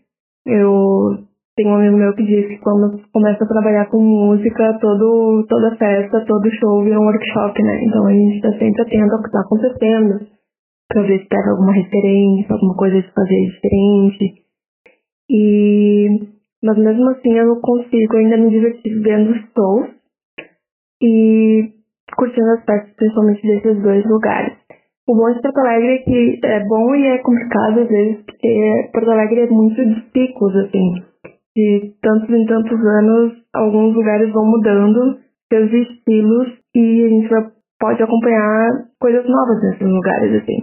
Eu 0.47 1.19
tenho 1.57 1.71
um 1.71 1.75
amigo 1.75 1.97
meu 1.97 2.15
que 2.15 2.25
diz 2.25 2.47
que 2.49 2.59
quando 2.59 3.01
começa 3.13 3.45
a 3.45 3.49
trabalhar 3.49 3.87
com 3.91 4.01
música, 4.01 4.79
todo, 4.81 5.45
toda 5.49 5.77
festa, 5.77 6.25
todo 6.27 6.51
show 6.53 6.83
vira 6.83 6.99
um 6.99 7.05
workshop, 7.05 7.63
né? 7.63 7.85
Então 7.85 8.07
a 8.07 8.13
gente 8.13 8.41
tá 8.41 8.51
sempre 8.59 8.83
atento 8.83 9.15
ao 9.15 9.23
que 9.23 9.31
tá 9.31 9.41
acontecendo, 9.41 10.27
pra 10.89 11.03
ver 11.03 11.21
se 11.21 11.29
pega 11.29 11.51
alguma 11.51 11.73
referência, 11.73 12.55
alguma 12.55 12.75
coisa 12.77 13.01
de 13.01 13.13
fazer 13.13 13.47
diferente. 13.47 14.35
E... 15.31 16.09
Mas 16.63 16.77
mesmo 16.77 17.09
assim 17.11 17.33
eu 17.39 17.59
consigo 17.61 18.17
ainda 18.17 18.37
me 18.37 18.51
divertir 18.51 19.01
vendo 19.01 19.35
shows 19.55 20.00
e 21.02 21.71
curtindo 22.16 22.50
as 22.50 22.64
festas, 22.64 22.95
principalmente 22.97 23.42
desses 23.42 23.83
dois 23.83 24.04
lugares. 24.04 24.52
O 25.09 25.14
bom 25.14 25.33
de 25.33 25.40
Porto 25.40 25.59
Alegre 25.59 25.95
é 25.95 25.99
que 25.99 26.40
é 26.45 26.64
bom 26.66 26.95
e 26.95 27.07
é 27.07 27.19
complicado 27.19 27.80
às 27.80 27.88
vezes, 27.88 28.23
porque 28.25 28.90
Porto 28.92 29.11
Alegre 29.11 29.40
é 29.40 29.47
muito 29.49 29.85
de 29.85 30.00
picos, 30.12 30.54
assim. 30.57 31.02
De 31.57 31.95
tantos 32.00 32.30
em 32.30 32.47
tantos 32.47 32.78
anos, 32.78 33.33
alguns 33.54 33.95
lugares 33.95 34.33
vão 34.33 34.45
mudando 34.47 35.19
seus 35.52 35.73
estilos 35.73 36.49
e 36.76 37.04
a 37.04 37.09
gente 37.09 37.28
pode 37.80 38.02
acompanhar 38.02 38.87
coisas 39.00 39.25
novas 39.26 39.62
nesses 39.62 39.88
lugares, 39.88 40.42
assim. 40.42 40.62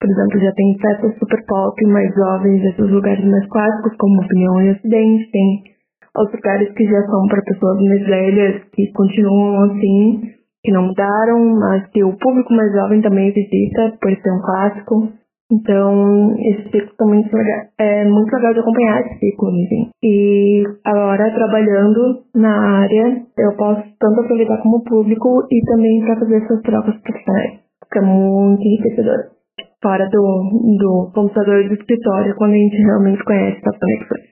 Por 0.00 0.10
exemplo, 0.10 0.40
já 0.40 0.52
tem 0.52 0.78
festas 0.78 1.18
super 1.18 1.44
pop, 1.46 1.86
mais 1.86 2.14
jovens, 2.14 2.62
esses 2.64 2.90
lugares 2.90 3.24
mais 3.24 3.48
clássicos, 3.48 3.96
como 3.98 4.22
Opinião 4.22 4.62
e 4.62 4.70
Ocidente, 4.72 5.30
tem 5.30 5.71
outros 6.16 6.36
lugares 6.36 6.72
que 6.74 6.84
já 6.84 7.02
são 7.06 7.26
para 7.28 7.42
pessoas 7.42 7.78
mais 7.80 8.06
velhas, 8.06 8.62
que 8.72 8.92
continuam 8.92 9.70
assim, 9.70 10.20
que 10.62 10.72
não 10.72 10.86
mudaram, 10.86 11.58
mas 11.58 11.86
que 11.88 12.04
o 12.04 12.16
público 12.16 12.52
mais 12.54 12.72
jovem 12.72 13.00
também 13.00 13.32
visita, 13.32 13.96
por 14.00 14.10
ser 14.10 14.30
um 14.30 14.42
clássico. 14.42 15.12
Então, 15.52 16.34
esse 16.38 16.70
ciclo 16.70 16.94
também 16.96 17.22
é 17.78 18.04
muito 18.08 18.32
legal 18.34 18.54
de 18.54 18.60
acompanhar 18.60 19.02
esse 19.02 19.18
ciclo, 19.18 19.50
enfim. 19.50 19.90
E 20.02 20.62
agora, 20.82 21.34
trabalhando 21.34 22.22
na 22.34 22.80
área, 22.80 23.22
eu 23.36 23.56
posso 23.58 23.82
tanto 24.00 24.20
aproveitar 24.20 24.62
como 24.62 24.82
público 24.82 25.46
e 25.50 25.60
também 25.66 26.00
para 26.00 26.20
fazer 26.20 26.36
essas 26.36 26.62
trocas 26.62 26.96
profissionais, 27.02 27.60
que 27.92 27.98
é 27.98 28.02
muito 28.02 28.62
enriquecedor. 28.62 29.18
Fora 29.82 30.08
do, 30.08 30.76
do 30.78 31.10
computador 31.12 31.68
do 31.68 31.74
escritório, 31.74 32.34
quando 32.36 32.52
a 32.52 32.56
gente 32.56 32.76
realmente 32.76 33.22
conhece 33.24 33.60
as 33.62 33.78
conexões. 33.78 34.31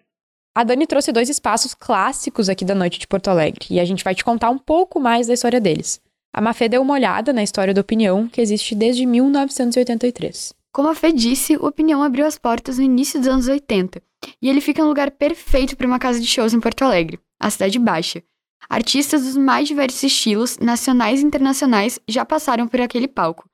A 0.53 0.65
Dani 0.65 0.85
trouxe 0.85 1.13
dois 1.13 1.29
espaços 1.29 1.75
clássicos 1.75 2.49
aqui 2.49 2.65
da 2.65 2.75
noite 2.75 2.99
de 2.99 3.07
Porto 3.07 3.29
Alegre 3.29 3.67
e 3.71 3.79
a 3.79 3.85
gente 3.85 4.03
vai 4.03 4.17
te 4.17 4.25
contar 4.25 4.51
um 4.51 4.59
pouco 4.59 4.99
mais 4.99 5.29
da 5.29 5.35
história 5.35 5.61
deles. 5.61 6.01
A 6.33 6.41
Mafê 6.41 6.69
deu 6.69 6.83
uma 6.83 6.95
olhada 6.95 7.33
na 7.33 7.43
história 7.43 7.73
da 7.73 7.81
Opinião, 7.81 8.29
que 8.29 8.41
existe 8.41 8.75
desde 8.75 9.07
1983. 9.07 10.53
Como 10.73 10.89
a 10.89 10.95
Fê 10.95 11.13
disse, 11.13 11.57
o 11.57 11.67
Opinião 11.67 12.03
abriu 12.03 12.27
as 12.27 12.37
portas 12.37 12.79
no 12.79 12.85
início 12.85 13.21
dos 13.21 13.29
anos 13.29 13.47
80 13.47 14.03
e 14.43 14.49
ele 14.49 14.61
fica 14.61 14.83
no 14.83 14.89
lugar 14.89 15.13
perfeito 15.13 15.77
para 15.77 15.87
uma 15.87 16.01
casa 16.01 16.21
de 16.21 16.27
shows 16.27 16.53
em 16.53 16.61
Porto 16.61 16.83
Alegre, 16.83 17.21
a 17.39 17.49
Cidade 17.49 17.79
Baixa. 17.79 18.23
Artistas 18.69 19.23
dos 19.23 19.37
mais 19.37 19.69
diversos 19.69 20.03
estilos, 20.03 20.59
nacionais 20.59 21.21
e 21.21 21.25
internacionais, 21.25 22.01
já 22.09 22.25
passaram 22.25 22.67
por 22.67 22.81
aquele 22.81 23.07
palco. 23.07 23.49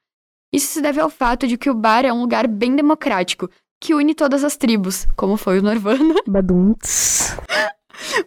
Isso 0.53 0.73
se 0.73 0.81
deve 0.81 1.01
ao 1.01 1.11
fato 1.11 1.47
de 1.47 1.59
que 1.59 1.69
o 1.69 1.75
bar 1.75 2.07
é 2.07 2.13
um 2.13 2.21
lugar 2.21 2.47
bem 2.47 2.75
democrático, 2.75 3.51
que 3.87 3.95
une 3.95 4.17
todas 4.17 4.43
as 4.43 4.57
tribos, 4.57 5.07
como 5.15 5.37
foi 5.37 5.61
o 5.61 5.63
Nirvana. 5.63 6.17
Badunts. 6.27 7.37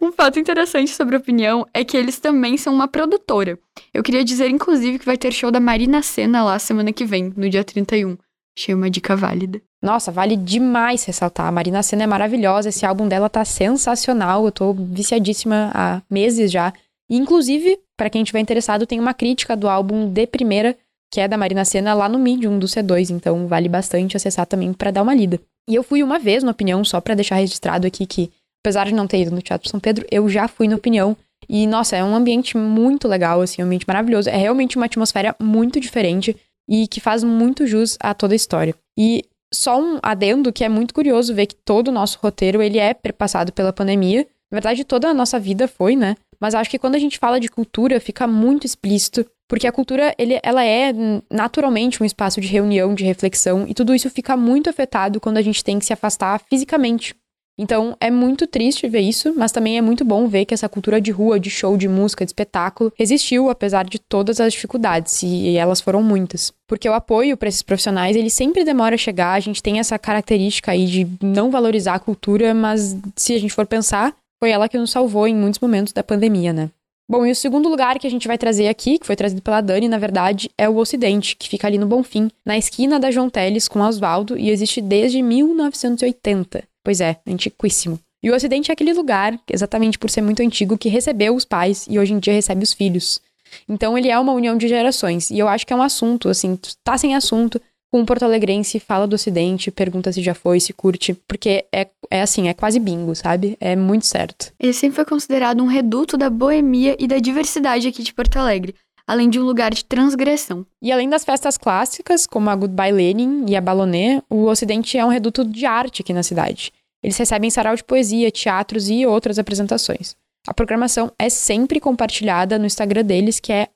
Um 0.01 0.09
fato 0.09 0.39
interessante 0.39 0.91
sobre 0.91 1.17
a 1.17 1.19
opinião 1.19 1.65
é 1.73 1.83
que 1.83 1.97
eles 1.97 2.17
também 2.17 2.55
são 2.55 2.73
uma 2.73 2.87
produtora. 2.87 3.59
Eu 3.93 4.01
queria 4.01 4.23
dizer, 4.23 4.49
inclusive, 4.49 4.99
que 4.99 5.05
vai 5.05 5.17
ter 5.17 5.33
show 5.33 5.51
da 5.51 5.59
Marina 5.59 6.01
Senna 6.01 6.45
lá 6.45 6.57
semana 6.57 6.93
que 6.93 7.03
vem, 7.03 7.33
no 7.35 7.49
dia 7.49 7.61
31. 7.61 8.17
Achei 8.57 8.73
uma 8.73 8.89
dica 8.89 9.17
válida. 9.17 9.61
Nossa, 9.81 10.13
vale 10.13 10.37
demais 10.37 11.03
ressaltar. 11.03 11.47
A 11.47 11.51
Marina 11.51 11.83
Senna 11.83 12.03
é 12.03 12.07
maravilhosa, 12.07 12.69
esse 12.69 12.85
álbum 12.85 13.05
dela 13.05 13.29
tá 13.29 13.43
sensacional. 13.43 14.45
Eu 14.45 14.53
tô 14.53 14.73
viciadíssima 14.73 15.71
há 15.73 16.01
meses 16.09 16.49
já. 16.49 16.73
E, 17.09 17.17
inclusive, 17.17 17.77
para 17.97 18.09
quem 18.09 18.23
tiver 18.23 18.39
interessado, 18.39 18.87
tem 18.87 18.97
uma 18.97 19.13
crítica 19.13 19.57
do 19.57 19.67
álbum 19.67 20.09
de 20.09 20.25
primeira 20.25 20.77
que 21.11 21.19
é 21.19 21.27
da 21.27 21.37
Marina 21.37 21.65
Senna, 21.65 21.93
lá 21.93 22.07
no 22.07 22.19
Medium 22.19 22.59
do 22.59 22.67
C2, 22.67 23.09
então 23.09 23.47
vale 23.47 23.67
bastante 23.67 24.15
acessar 24.15 24.45
também 24.45 24.73
para 24.73 24.91
dar 24.91 25.01
uma 25.01 25.13
lida. 25.13 25.39
E 25.67 25.75
eu 25.75 25.83
fui 25.83 26.03
uma 26.03 26.19
vez 26.19 26.43
no 26.43 26.51
Opinião, 26.51 26.83
só 26.83 26.99
para 27.01 27.15
deixar 27.15 27.35
registrado 27.35 27.87
aqui 27.87 28.05
que, 28.05 28.31
apesar 28.63 28.85
de 28.85 28.93
não 28.93 29.07
ter 29.07 29.21
ido 29.21 29.31
no 29.31 29.41
Teatro 29.41 29.69
São 29.69 29.79
Pedro, 29.79 30.05
eu 30.11 30.27
já 30.29 30.47
fui 30.47 30.67
no 30.67 30.75
Opinião. 30.75 31.15
E, 31.47 31.65
nossa, 31.65 31.95
é 31.95 32.03
um 32.03 32.15
ambiente 32.15 32.57
muito 32.57 33.07
legal, 33.07 33.41
assim, 33.41 33.61
um 33.61 33.65
ambiente 33.65 33.87
maravilhoso. 33.87 34.29
É 34.29 34.37
realmente 34.37 34.77
uma 34.77 34.85
atmosfera 34.85 35.35
muito 35.39 35.79
diferente 35.79 36.35
e 36.67 36.87
que 36.87 36.99
faz 36.99 37.23
muito 37.23 37.65
jus 37.65 37.97
a 37.99 38.13
toda 38.13 38.33
a 38.33 38.35
história. 38.35 38.75
E 38.97 39.23
só 39.53 39.81
um 39.81 39.99
adendo 40.03 40.53
que 40.53 40.63
é 40.63 40.69
muito 40.69 40.93
curioso 40.93 41.33
ver 41.33 41.47
que 41.47 41.55
todo 41.55 41.87
o 41.87 41.91
nosso 41.91 42.19
roteiro, 42.21 42.61
ele 42.61 42.77
é 42.77 42.93
perpassado 42.93 43.51
pela 43.51 43.73
pandemia. 43.73 44.27
Na 44.51 44.55
verdade, 44.55 44.83
toda 44.83 45.07
a 45.07 45.13
nossa 45.13 45.39
vida 45.39 45.67
foi, 45.67 45.95
né? 45.95 46.15
Mas 46.39 46.55
acho 46.55 46.69
que 46.69 46.79
quando 46.79 46.95
a 46.95 46.99
gente 46.99 47.19
fala 47.19 47.39
de 47.39 47.49
cultura, 47.49 47.99
fica 47.99 48.27
muito 48.27 48.65
explícito 48.65 49.25
porque 49.49 49.65
a 49.65 49.71
cultura, 49.71 50.13
ele, 50.15 50.39
ela 50.43 50.63
é 50.63 50.93
naturalmente 51.27 52.03
um 52.03 52.05
espaço 52.05 52.39
de 52.39 52.47
reunião, 52.47 52.93
de 52.93 53.03
reflexão, 53.03 53.65
e 53.67 53.73
tudo 53.73 53.95
isso 53.95 54.07
fica 54.07 54.37
muito 54.37 54.69
afetado 54.69 55.19
quando 55.19 55.37
a 55.37 55.41
gente 55.41 55.63
tem 55.63 55.79
que 55.79 55.85
se 55.87 55.91
afastar 55.91 56.39
fisicamente. 56.47 57.15
Então, 57.57 57.97
é 57.99 58.09
muito 58.09 58.47
triste 58.47 58.87
ver 58.87 59.01
isso, 59.01 59.33
mas 59.35 59.51
também 59.51 59.77
é 59.77 59.81
muito 59.81 60.05
bom 60.05 60.27
ver 60.27 60.45
que 60.45 60.53
essa 60.53 60.69
cultura 60.69 61.01
de 61.01 61.11
rua, 61.11 61.37
de 61.37 61.49
show, 61.49 61.75
de 61.75 61.89
música, 61.89 62.23
de 62.23 62.29
espetáculo, 62.29 62.93
resistiu 62.95 63.49
apesar 63.49 63.83
de 63.83 63.99
todas 63.99 64.39
as 64.39 64.53
dificuldades, 64.53 65.23
e 65.23 65.57
elas 65.57 65.81
foram 65.81 66.01
muitas. 66.01 66.53
Porque 66.67 66.87
o 66.87 66.93
apoio 66.93 67.35
para 67.35 67.49
esses 67.49 67.63
profissionais, 67.63 68.15
ele 68.15 68.29
sempre 68.29 68.63
demora 68.63 68.95
a 68.95 68.99
chegar, 68.99 69.33
a 69.33 69.39
gente 69.41 69.63
tem 69.63 69.79
essa 69.79 69.97
característica 69.97 70.71
aí 70.71 70.85
de 70.85 71.07
não 71.21 71.49
valorizar 71.49 71.95
a 71.95 71.99
cultura, 71.99 72.53
mas 72.53 72.95
se 73.15 73.33
a 73.33 73.39
gente 73.39 73.53
for 73.53 73.65
pensar, 73.65 74.15
foi 74.39 74.51
ela 74.51 74.69
que 74.69 74.77
nos 74.77 74.91
salvou 74.91 75.27
em 75.27 75.35
muitos 75.35 75.59
momentos 75.59 75.93
da 75.93 76.03
pandemia, 76.03 76.53
né? 76.53 76.69
Bom, 77.09 77.25
e 77.25 77.31
o 77.31 77.35
segundo 77.35 77.67
lugar 77.67 77.97
que 77.97 78.05
a 78.05 78.09
gente 78.09 78.27
vai 78.27 78.37
trazer 78.37 78.67
aqui, 78.67 78.99
que 78.99 79.05
foi 79.05 79.15
trazido 79.15 79.41
pela 79.41 79.61
Dani, 79.61 79.87
na 79.87 79.97
verdade, 79.97 80.49
é 80.55 80.69
o 80.69 80.77
Ocidente, 80.77 81.35
que 81.35 81.49
fica 81.49 81.65
ali 81.65 81.77
no 81.77 81.87
Bonfim, 81.87 82.29
na 82.45 82.55
esquina 82.55 82.99
da 82.99 83.09
João 83.09 83.31
Teles 83.31 83.67
com 83.67 83.81
Oswaldo 83.81 84.37
e 84.37 84.51
existe 84.51 84.79
desde 84.79 85.19
1980. 85.21 86.63
Pois 86.83 87.01
é, 87.01 87.17
antiquíssimo. 87.27 87.99
E 88.21 88.29
o 88.29 88.35
Ocidente 88.35 88.69
é 88.69 88.73
aquele 88.73 88.93
lugar, 88.93 89.39
exatamente 89.49 89.97
por 89.97 90.09
ser 90.09 90.21
muito 90.21 90.43
antigo, 90.43 90.77
que 90.77 90.87
recebeu 90.87 91.35
os 91.35 91.45
pais 91.45 91.87
e 91.89 91.97
hoje 91.97 92.13
em 92.13 92.19
dia 92.19 92.33
recebe 92.33 92.63
os 92.63 92.73
filhos. 92.73 93.19
Então 93.67 93.97
ele 93.97 94.09
é 94.09 94.19
uma 94.19 94.33
união 94.33 94.55
de 94.55 94.67
gerações. 94.67 95.31
E 95.31 95.39
eu 95.39 95.47
acho 95.47 95.65
que 95.65 95.73
é 95.73 95.75
um 95.75 95.81
assunto, 95.81 96.29
assim, 96.29 96.59
tá 96.83 96.95
sem 96.95 97.15
assunto, 97.15 97.59
com 97.91 97.99
um 97.99 98.05
porto-alegrense, 98.05 98.79
fala 98.79 99.07
do 99.07 99.15
Ocidente, 99.15 99.71
pergunta 99.71 100.11
se 100.11 100.21
já 100.21 100.33
foi, 100.33 100.59
se 100.59 100.73
curte, 100.73 101.13
porque 101.27 101.65
é, 101.73 101.87
é 102.09 102.21
assim, 102.21 102.47
é 102.47 102.53
quase 102.53 102.79
bingo, 102.79 103.15
sabe? 103.15 103.57
É 103.59 103.75
muito 103.75 104.05
certo. 104.05 104.53
Ele 104.59 104.73
sempre 104.73 104.97
foi 104.97 105.05
considerado 105.05 105.61
um 105.63 105.67
reduto 105.67 106.17
da 106.17 106.29
boemia 106.29 106.95
e 106.99 107.07
da 107.07 107.17
diversidade 107.17 107.87
aqui 107.87 108.03
de 108.03 108.13
Porto 108.13 108.37
Alegre, 108.37 108.75
além 109.07 109.27
de 109.27 109.39
um 109.39 109.43
lugar 109.43 109.73
de 109.73 109.83
transgressão. 109.83 110.65
E 110.81 110.91
além 110.91 111.09
das 111.09 111.25
festas 111.25 111.57
clássicas, 111.57 112.27
como 112.27 112.49
a 112.51 112.55
Goodbye 112.55 112.91
Lenin 112.91 113.45
e 113.47 113.55
a 113.55 113.61
Ballonê, 113.61 114.21
o 114.29 114.45
Ocidente 114.45 114.95
é 114.97 115.03
um 115.03 115.09
reduto 115.09 115.43
de 115.43 115.65
arte 115.65 116.03
aqui 116.03 116.13
na 116.13 116.21
cidade. 116.21 116.71
Eles 117.01 117.17
recebem 117.17 117.49
sarau 117.49 117.75
de 117.75 117.83
poesia, 117.83 118.29
teatros 118.29 118.87
e 118.87 119.05
outras 119.05 119.39
apresentações. 119.39 120.15
A 120.47 120.53
programação 120.53 121.11
é 121.17 121.27
sempre 121.27 121.79
compartilhada 121.79 122.59
no 122.59 122.65
Instagram 122.65 123.03
deles, 123.03 123.39
que 123.39 123.51
é 123.51 123.67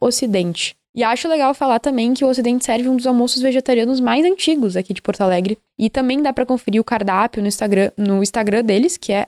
ocidente. 0.00 0.75
E 0.96 1.04
acho 1.04 1.28
legal 1.28 1.52
falar 1.52 1.78
também 1.78 2.14
que 2.14 2.24
o 2.24 2.28
Ocidente 2.28 2.64
serve 2.64 2.88
um 2.88 2.96
dos 2.96 3.06
almoços 3.06 3.42
vegetarianos 3.42 4.00
mais 4.00 4.24
antigos 4.24 4.78
aqui 4.78 4.94
de 4.94 5.02
Porto 5.02 5.20
Alegre. 5.20 5.58
E 5.78 5.90
também 5.90 6.22
dá 6.22 6.32
para 6.32 6.46
conferir 6.46 6.80
o 6.80 6.84
cardápio 6.84 7.42
no 7.42 7.48
Instagram, 7.48 7.90
no 7.98 8.22
Instagram 8.22 8.64
deles, 8.64 8.96
que 8.96 9.12
é 9.12 9.26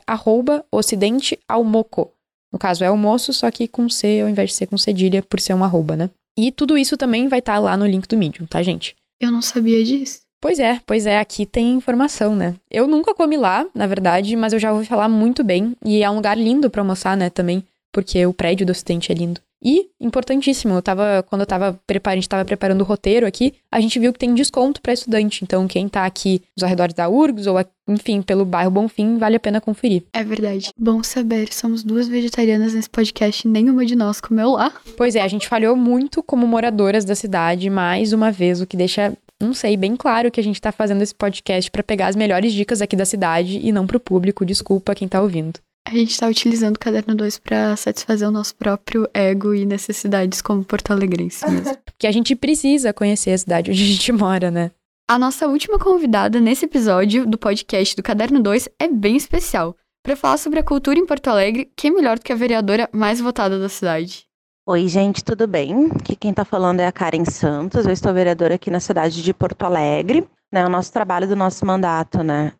@ocidentealmoco. 0.71 2.11
No 2.51 2.57
caso 2.57 2.83
é 2.83 2.87
almoço, 2.87 3.31
só 3.31 3.51
que 3.51 3.67
com 3.67 3.87
C 3.87 4.21
ao 4.21 4.27
invés 4.27 4.49
de 4.49 4.55
ser 4.55 4.65
com 4.65 4.79
cedilha, 4.79 5.21
por 5.21 5.39
ser 5.39 5.53
um 5.53 5.63
arroba, 5.63 5.95
né? 5.95 6.09
E 6.35 6.51
tudo 6.51 6.75
isso 6.75 6.97
também 6.97 7.27
vai 7.27 7.37
estar 7.37 7.53
tá 7.53 7.59
lá 7.59 7.77
no 7.77 7.85
link 7.85 8.07
do 8.07 8.17
Medium, 8.17 8.47
tá, 8.47 8.63
gente? 8.63 8.95
Eu 9.21 9.31
não 9.31 9.41
sabia 9.41 9.83
disso. 9.83 10.21
Pois 10.41 10.57
é, 10.57 10.81
pois 10.87 11.05
é, 11.05 11.19
aqui 11.19 11.45
tem 11.45 11.73
informação, 11.73 12.35
né? 12.35 12.55
Eu 12.71 12.87
nunca 12.87 13.13
comi 13.13 13.37
lá, 13.37 13.67
na 13.75 13.85
verdade, 13.85 14.35
mas 14.35 14.53
eu 14.53 14.59
já 14.59 14.73
ouvi 14.73 14.85
falar 14.85 15.09
muito 15.09 15.43
bem. 15.43 15.75
E 15.85 16.01
é 16.01 16.09
um 16.09 16.15
lugar 16.15 16.37
lindo 16.37 16.69
pra 16.69 16.81
almoçar, 16.81 17.15
né, 17.15 17.29
também, 17.29 17.63
porque 17.91 18.25
o 18.25 18.33
prédio 18.33 18.65
do 18.65 18.71
Ocidente 18.71 19.11
é 19.11 19.15
lindo. 19.15 19.41
E, 19.63 19.89
importantíssimo, 19.99 20.73
eu 20.73 20.81
tava, 20.81 21.23
quando 21.27 21.41
eu 21.41 21.45
tava 21.45 21.79
preparando, 21.85 22.13
a 22.13 22.21
gente 22.21 22.29
tava 22.29 22.45
preparando 22.45 22.81
o 22.81 22.85
roteiro 22.85 23.27
aqui, 23.27 23.53
a 23.71 23.79
gente 23.81 23.99
viu 23.99 24.13
que 24.13 24.19
tem 24.19 24.33
desconto 24.33 24.81
para 24.81 24.93
estudante. 24.93 25.43
Então, 25.43 25.67
quem 25.67 25.89
tá 25.89 26.05
aqui 26.05 26.41
nos 26.55 26.63
arredores 26.63 26.93
da 26.93 27.09
URGS 27.09 27.47
ou, 27.47 27.57
enfim, 27.87 28.21
pelo 28.21 28.45
bairro 28.45 28.71
Bonfim, 28.71 29.17
vale 29.17 29.35
a 29.35 29.39
pena 29.39 29.59
conferir. 29.59 30.03
É 30.13 30.23
verdade. 30.23 30.71
Bom 30.77 31.03
saber, 31.03 31.51
somos 31.51 31.83
duas 31.83 32.07
vegetarianas 32.07 32.73
nesse 32.73 32.89
podcast 32.89 33.45
e 33.47 33.51
nenhuma 33.51 33.85
de 33.85 33.95
nós 33.95 34.21
comeu 34.21 34.51
lá. 34.51 34.71
Pois 34.95 35.15
é, 35.15 35.21
a 35.21 35.27
gente 35.27 35.47
falhou 35.47 35.75
muito 35.75 36.23
como 36.23 36.47
moradoras 36.47 37.03
da 37.03 37.15
cidade, 37.15 37.69
mais 37.69 38.13
uma 38.13 38.31
vez, 38.31 38.61
o 38.61 38.67
que 38.67 38.77
deixa 38.77 39.13
não 39.41 39.53
sei, 39.53 39.77
bem 39.77 39.95
claro 39.95 40.29
que 40.29 40.39
a 40.39 40.43
gente 40.43 40.59
tá 40.59 40.69
fazendo 40.69 41.01
esse 41.01 41.15
podcast 41.15 41.71
para 41.71 41.81
pegar 41.81 42.07
as 42.07 42.15
melhores 42.15 42.51
dicas 42.51 42.81
aqui 42.81 42.93
da 42.93 43.05
cidade 43.05 43.57
e 43.63 43.71
não 43.71 43.87
pro 43.87 43.97
público. 43.97 44.45
Desculpa 44.45 44.93
quem 44.93 45.07
tá 45.07 45.21
ouvindo. 45.21 45.61
A 45.89 45.91
gente 45.91 46.19
tá 46.19 46.27
utilizando 46.27 46.75
o 46.75 46.79
caderno 46.79 47.15
2 47.15 47.39
para 47.39 47.75
satisfazer 47.75 48.27
o 48.27 48.31
nosso 48.31 48.55
próprio 48.55 49.09
ego 49.11 49.55
e 49.55 49.65
necessidades 49.65 50.39
como 50.39 50.63
porto-alegrense 50.63 51.43
mesmo. 51.49 51.75
Porque 51.83 52.05
a 52.05 52.11
gente 52.11 52.35
precisa 52.35 52.93
conhecer 52.93 53.31
a 53.31 53.37
cidade 53.39 53.71
onde 53.71 53.81
a 53.81 53.87
gente 53.87 54.11
mora, 54.11 54.51
né? 54.51 54.69
A 55.09 55.17
nossa 55.17 55.47
última 55.47 55.79
convidada 55.79 56.39
nesse 56.39 56.65
episódio 56.65 57.25
do 57.25 57.39
podcast 57.39 57.95
do 57.95 58.03
Caderno 58.03 58.39
2 58.39 58.69
é 58.77 58.87
bem 58.87 59.15
especial. 59.15 59.75
Para 60.03 60.15
falar 60.15 60.37
sobre 60.37 60.59
a 60.59 60.63
cultura 60.63 60.99
em 60.99 61.07
Porto 61.07 61.27
Alegre, 61.27 61.71
quem 61.75 61.89
melhor 61.89 62.19
do 62.19 62.23
que 62.23 62.31
a 62.31 62.35
vereadora 62.35 62.87
mais 62.93 63.19
votada 63.19 63.57
da 63.57 63.67
cidade? 63.67 64.28
Oi, 64.71 64.87
gente, 64.87 65.23
tudo 65.23 65.47
bem? 65.47 65.87
Aqui 65.95 66.15
quem 66.15 66.29
está 66.29 66.45
falando 66.45 66.79
é 66.79 66.85
a 66.85 66.91
Karen 66.91 67.25
Santos, 67.25 67.87
eu 67.87 67.91
estou 67.91 68.13
vereadora 68.13 68.53
aqui 68.53 68.69
na 68.69 68.79
cidade 68.79 69.23
de 69.23 69.33
Porto 69.33 69.63
Alegre. 69.63 70.29
Né, 70.51 70.63
o 70.63 70.69
nosso 70.69 70.93
trabalho 70.93 71.27
do 71.27 71.35
nosso 71.35 71.65
mandato, 71.65 72.21
né? 72.21 72.53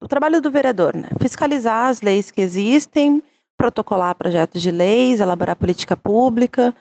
O, 0.00 0.06
trabalho 0.06 0.40
do 0.40 0.52
vereador, 0.52 0.94
né? 0.94 1.08
Fiscalizar 1.20 1.88
as 1.88 2.00
leis 2.00 2.30
que 2.30 2.40
existem, 2.40 3.20
protocolar 3.56 4.14
projetos 4.14 4.62
de 4.62 4.70
leis, 4.70 5.18
elaborar 5.18 5.56
política 5.56 5.96
pública, 5.96 6.72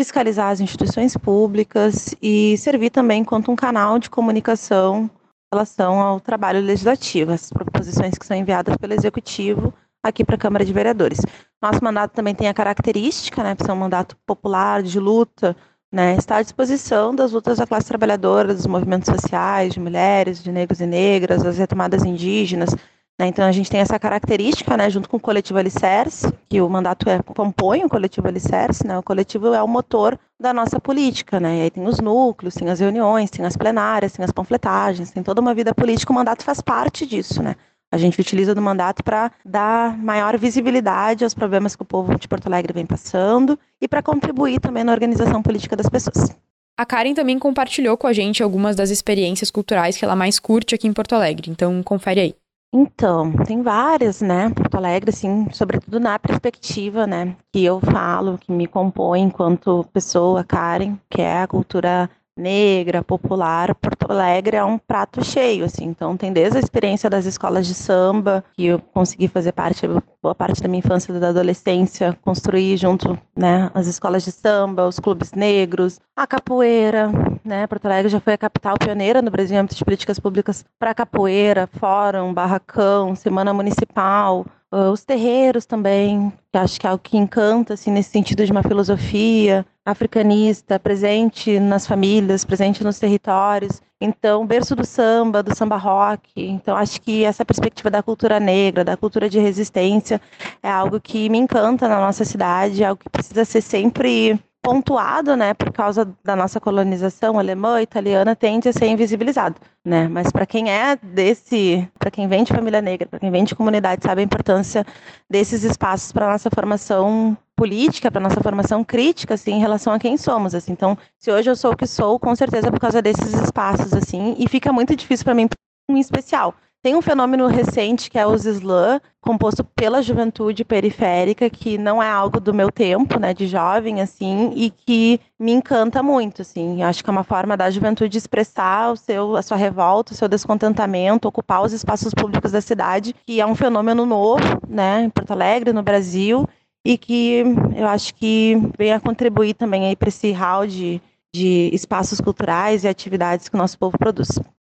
fiscalizar 0.00 0.48
as 0.48 0.60
instituições 0.60 1.14
públicas 1.14 2.14
e 2.22 2.56
servir 2.56 2.88
também 2.88 3.20
enquanto 3.20 3.52
um 3.52 3.56
canal 3.56 3.98
de 3.98 4.08
comunicação 4.08 5.10
em 5.10 5.54
relação 5.54 6.00
ao 6.00 6.18
trabalho 6.18 6.62
legislativo, 6.62 7.32
as 7.32 7.50
proposições 7.50 8.16
que 8.16 8.24
são 8.24 8.34
enviadas 8.34 8.78
pelo 8.78 8.94
Executivo 8.94 9.74
aqui 10.02 10.24
para 10.24 10.34
a 10.34 10.38
Câmara 10.38 10.64
de 10.64 10.72
Vereadores. 10.72 11.20
Nosso 11.60 11.82
mandato 11.82 12.12
também 12.12 12.34
tem 12.34 12.48
a 12.48 12.54
característica, 12.54 13.42
né, 13.42 13.54
de 13.54 13.64
ser 13.64 13.72
um 13.72 13.76
mandato 13.76 14.16
popular, 14.26 14.82
de 14.82 14.98
luta, 14.98 15.56
né, 15.92 16.16
está 16.16 16.36
à 16.36 16.42
disposição 16.42 17.14
das 17.14 17.32
lutas 17.32 17.58
da 17.58 17.66
classe 17.66 17.86
trabalhadora, 17.86 18.54
dos 18.54 18.66
movimentos 18.66 19.06
sociais, 19.06 19.74
de 19.74 19.80
mulheres, 19.80 20.42
de 20.42 20.50
negros 20.50 20.80
e 20.80 20.86
negras, 20.86 21.42
das 21.42 21.58
retomadas 21.58 22.04
indígenas, 22.04 22.74
né? 23.18 23.26
Então 23.26 23.44
a 23.44 23.52
gente 23.52 23.70
tem 23.70 23.80
essa 23.80 23.98
característica, 23.98 24.76
né, 24.76 24.88
junto 24.90 25.08
com 25.08 25.16
o 25.16 25.20
coletivo 25.20 25.58
Alicerce, 25.58 26.32
que 26.48 26.60
o 26.60 26.68
mandato 26.68 27.08
é, 27.08 27.22
compõe 27.22 27.84
o 27.84 27.88
coletivo 27.88 28.26
Alicerce, 28.26 28.86
né? 28.86 28.98
o 28.98 29.02
coletivo 29.02 29.54
é 29.54 29.62
o 29.62 29.68
motor 29.68 30.18
da 30.40 30.52
nossa 30.52 30.80
política, 30.80 31.38
né? 31.38 31.58
E 31.58 31.62
aí 31.62 31.70
tem 31.70 31.86
os 31.86 32.00
núcleos, 32.00 32.54
tem 32.54 32.68
as 32.68 32.80
reuniões, 32.80 33.30
tem 33.30 33.44
as 33.44 33.56
plenárias, 33.56 34.12
tem 34.12 34.24
as 34.24 34.32
panfletagens, 34.32 35.10
tem 35.10 35.22
toda 35.22 35.40
uma 35.40 35.54
vida 35.54 35.74
política, 35.74 36.10
o 36.10 36.14
mandato 36.14 36.42
faz 36.42 36.60
parte 36.60 37.06
disso, 37.06 37.42
né? 37.42 37.54
A 37.92 37.98
gente 37.98 38.18
utiliza 38.18 38.54
do 38.54 38.62
mandato 38.62 39.04
para 39.04 39.30
dar 39.44 39.98
maior 39.98 40.38
visibilidade 40.38 41.24
aos 41.24 41.34
problemas 41.34 41.76
que 41.76 41.82
o 41.82 41.84
povo 41.84 42.18
de 42.18 42.26
Porto 42.26 42.46
Alegre 42.46 42.72
vem 42.72 42.86
passando 42.86 43.58
e 43.78 43.86
para 43.86 44.02
contribuir 44.02 44.58
também 44.60 44.82
na 44.82 44.92
organização 44.92 45.42
política 45.42 45.76
das 45.76 45.90
pessoas. 45.90 46.34
A 46.74 46.86
Karen 46.86 47.12
também 47.12 47.38
compartilhou 47.38 47.98
com 47.98 48.06
a 48.06 48.12
gente 48.14 48.42
algumas 48.42 48.74
das 48.74 48.88
experiências 48.88 49.50
culturais 49.50 49.98
que 49.98 50.06
ela 50.06 50.16
mais 50.16 50.38
curte 50.38 50.74
aqui 50.74 50.88
em 50.88 50.92
Porto 50.94 51.14
Alegre, 51.14 51.50
então 51.50 51.82
confere 51.82 52.20
aí. 52.20 52.34
Então, 52.74 53.30
tem 53.44 53.60
várias, 53.60 54.22
né? 54.22 54.48
Porto 54.48 54.76
Alegre, 54.76 55.10
assim, 55.10 55.46
sobretudo 55.52 56.00
na 56.00 56.18
perspectiva, 56.18 57.06
né, 57.06 57.36
que 57.52 57.62
eu 57.62 57.78
falo, 57.78 58.38
que 58.38 58.50
me 58.50 58.66
compõe 58.66 59.20
enquanto 59.20 59.86
pessoa, 59.92 60.42
Karen, 60.42 60.96
que 61.10 61.20
é 61.20 61.42
a 61.42 61.46
cultura 61.46 62.08
negra, 62.36 63.02
popular, 63.02 63.74
Porto 63.74 64.10
Alegre 64.10 64.56
é 64.56 64.64
um 64.64 64.78
prato 64.78 65.24
cheio, 65.24 65.64
assim. 65.64 65.84
Então 65.84 66.16
tem 66.16 66.32
desde 66.32 66.56
a 66.56 66.60
experiência 66.60 67.08
das 67.10 67.26
escolas 67.26 67.66
de 67.66 67.74
samba, 67.74 68.44
que 68.54 68.66
eu 68.66 68.78
consegui 68.78 69.28
fazer 69.28 69.52
parte, 69.52 69.86
boa 70.22 70.34
parte 70.34 70.62
da 70.62 70.68
minha 70.68 70.78
infância 70.78 71.12
e 71.12 71.20
da 71.20 71.28
adolescência, 71.28 72.18
construir 72.22 72.76
junto, 72.76 73.18
né, 73.36 73.70
as 73.74 73.86
escolas 73.86 74.24
de 74.24 74.32
samba, 74.32 74.86
os 74.86 74.98
clubes 74.98 75.32
negros, 75.32 76.00
a 76.16 76.26
capoeira, 76.26 77.10
né? 77.44 77.66
Porto 77.66 77.86
Alegre 77.86 78.08
já 78.08 78.20
foi 78.20 78.34
a 78.34 78.38
capital 78.38 78.76
pioneira 78.78 79.22
no 79.22 79.30
Brasil 79.30 79.56
em 79.56 79.60
âmbito 79.60 79.74
de 79.74 79.84
políticas 79.84 80.18
públicas 80.18 80.64
para 80.78 80.94
capoeira, 80.94 81.66
fórum, 81.66 82.32
barracão, 82.32 83.14
semana 83.14 83.52
municipal, 83.52 84.46
Uh, 84.72 84.90
os 84.90 85.04
terreiros 85.04 85.66
também, 85.66 86.32
que 86.50 86.56
acho 86.56 86.80
que 86.80 86.86
é 86.86 86.90
algo 86.90 87.02
que 87.02 87.18
encanta, 87.18 87.74
assim, 87.74 87.90
nesse 87.90 88.08
sentido 88.08 88.46
de 88.46 88.50
uma 88.50 88.62
filosofia 88.62 89.66
africanista, 89.84 90.80
presente 90.80 91.60
nas 91.60 91.86
famílias, 91.86 92.42
presente 92.42 92.82
nos 92.82 92.98
territórios. 92.98 93.82
Então, 94.00 94.46
berço 94.46 94.74
do 94.74 94.86
samba, 94.86 95.42
do 95.42 95.54
samba 95.54 95.76
rock. 95.76 96.30
Então, 96.36 96.74
acho 96.74 97.02
que 97.02 97.22
essa 97.22 97.44
perspectiva 97.44 97.90
da 97.90 98.02
cultura 98.02 98.40
negra, 98.40 98.82
da 98.82 98.96
cultura 98.96 99.28
de 99.28 99.38
resistência, 99.38 100.18
é 100.62 100.70
algo 100.70 100.98
que 100.98 101.28
me 101.28 101.36
encanta 101.36 101.86
na 101.86 102.00
nossa 102.00 102.24
cidade, 102.24 102.82
é 102.82 102.86
algo 102.86 103.02
que 103.02 103.10
precisa 103.10 103.44
ser 103.44 103.60
sempre 103.60 104.40
pontuado, 104.62 105.36
né, 105.36 105.52
por 105.54 105.72
causa 105.72 106.08
da 106.22 106.36
nossa 106.36 106.60
colonização 106.60 107.36
alemã, 107.38 107.82
italiana, 107.82 108.36
tende 108.36 108.68
a 108.68 108.72
ser 108.72 108.86
invisibilizado, 108.86 109.56
né? 109.84 110.06
Mas 110.06 110.30
para 110.30 110.46
quem 110.46 110.70
é 110.70 110.96
desse, 111.02 111.88
para 111.98 112.12
quem 112.12 112.28
vem 112.28 112.44
de 112.44 112.52
família 112.52 112.80
negra, 112.80 113.08
para 113.08 113.18
quem 113.18 113.30
vem 113.30 113.42
de 113.42 113.56
comunidade, 113.56 114.04
sabe 114.04 114.20
a 114.20 114.24
importância 114.24 114.86
desses 115.28 115.64
espaços 115.64 116.12
para 116.12 116.30
nossa 116.30 116.48
formação 116.48 117.36
política, 117.56 118.10
para 118.10 118.20
nossa 118.20 118.40
formação 118.40 118.84
crítica, 118.84 119.34
assim, 119.34 119.54
em 119.54 119.60
relação 119.60 119.92
a 119.92 119.98
quem 119.98 120.16
somos, 120.16 120.54
assim. 120.54 120.72
Então, 120.72 120.96
se 121.18 121.32
hoje 121.32 121.50
eu 121.50 121.56
sou 121.56 121.72
o 121.72 121.76
que 121.76 121.86
sou, 121.86 122.18
com 122.20 122.34
certeza 122.36 122.68
é 122.68 122.70
por 122.70 122.80
causa 122.80 123.02
desses 123.02 123.34
espaços, 123.34 123.92
assim, 123.92 124.36
e 124.38 124.48
fica 124.48 124.72
muito 124.72 124.94
difícil 124.94 125.24
para 125.24 125.34
mim, 125.34 125.48
em 125.90 125.98
especial, 125.98 126.54
tem 126.82 126.96
um 126.96 127.00
fenômeno 127.00 127.46
recente 127.46 128.10
que 128.10 128.18
é 128.18 128.26
os 128.26 128.44
slam, 128.44 129.00
composto 129.20 129.62
pela 129.62 130.02
juventude 130.02 130.64
periférica, 130.64 131.48
que 131.48 131.78
não 131.78 132.02
é 132.02 132.10
algo 132.10 132.40
do 132.40 132.52
meu 132.52 132.72
tempo, 132.72 133.20
né, 133.20 133.32
de 133.32 133.46
jovem, 133.46 134.00
assim, 134.00 134.50
e 134.56 134.68
que 134.68 135.20
me 135.38 135.52
encanta 135.52 136.02
muito, 136.02 136.42
assim. 136.42 136.82
Acho 136.82 137.04
que 137.04 137.08
é 137.08 137.12
uma 137.12 137.22
forma 137.22 137.56
da 137.56 137.70
juventude 137.70 138.18
expressar 138.18 138.90
o 138.90 138.96
seu, 138.96 139.36
a 139.36 139.42
sua 139.42 139.56
revolta, 139.56 140.12
o 140.12 140.16
seu 140.16 140.26
descontentamento, 140.26 141.28
ocupar 141.28 141.62
os 141.62 141.72
espaços 141.72 142.12
públicos 142.12 142.50
da 142.50 142.60
cidade, 142.60 143.14
que 143.24 143.40
é 143.40 143.46
um 143.46 143.54
fenômeno 143.54 144.04
novo, 144.04 144.42
né, 144.68 145.04
em 145.04 145.10
Porto 145.10 145.30
Alegre, 145.30 145.72
no 145.72 145.84
Brasil, 145.84 146.48
e 146.84 146.98
que 146.98 147.44
eu 147.76 147.86
acho 147.86 148.12
que 148.12 148.56
vem 148.76 148.92
a 148.92 148.98
contribuir 148.98 149.54
também 149.54 149.86
aí 149.86 149.94
para 149.94 150.08
esse 150.08 150.32
hall 150.32 150.66
de, 150.66 151.00
de 151.32 151.70
espaços 151.72 152.20
culturais 152.20 152.82
e 152.82 152.88
atividades 152.88 153.48
que 153.48 153.54
o 153.54 153.58
nosso 153.58 153.78
povo 153.78 153.96
produz. 153.96 154.30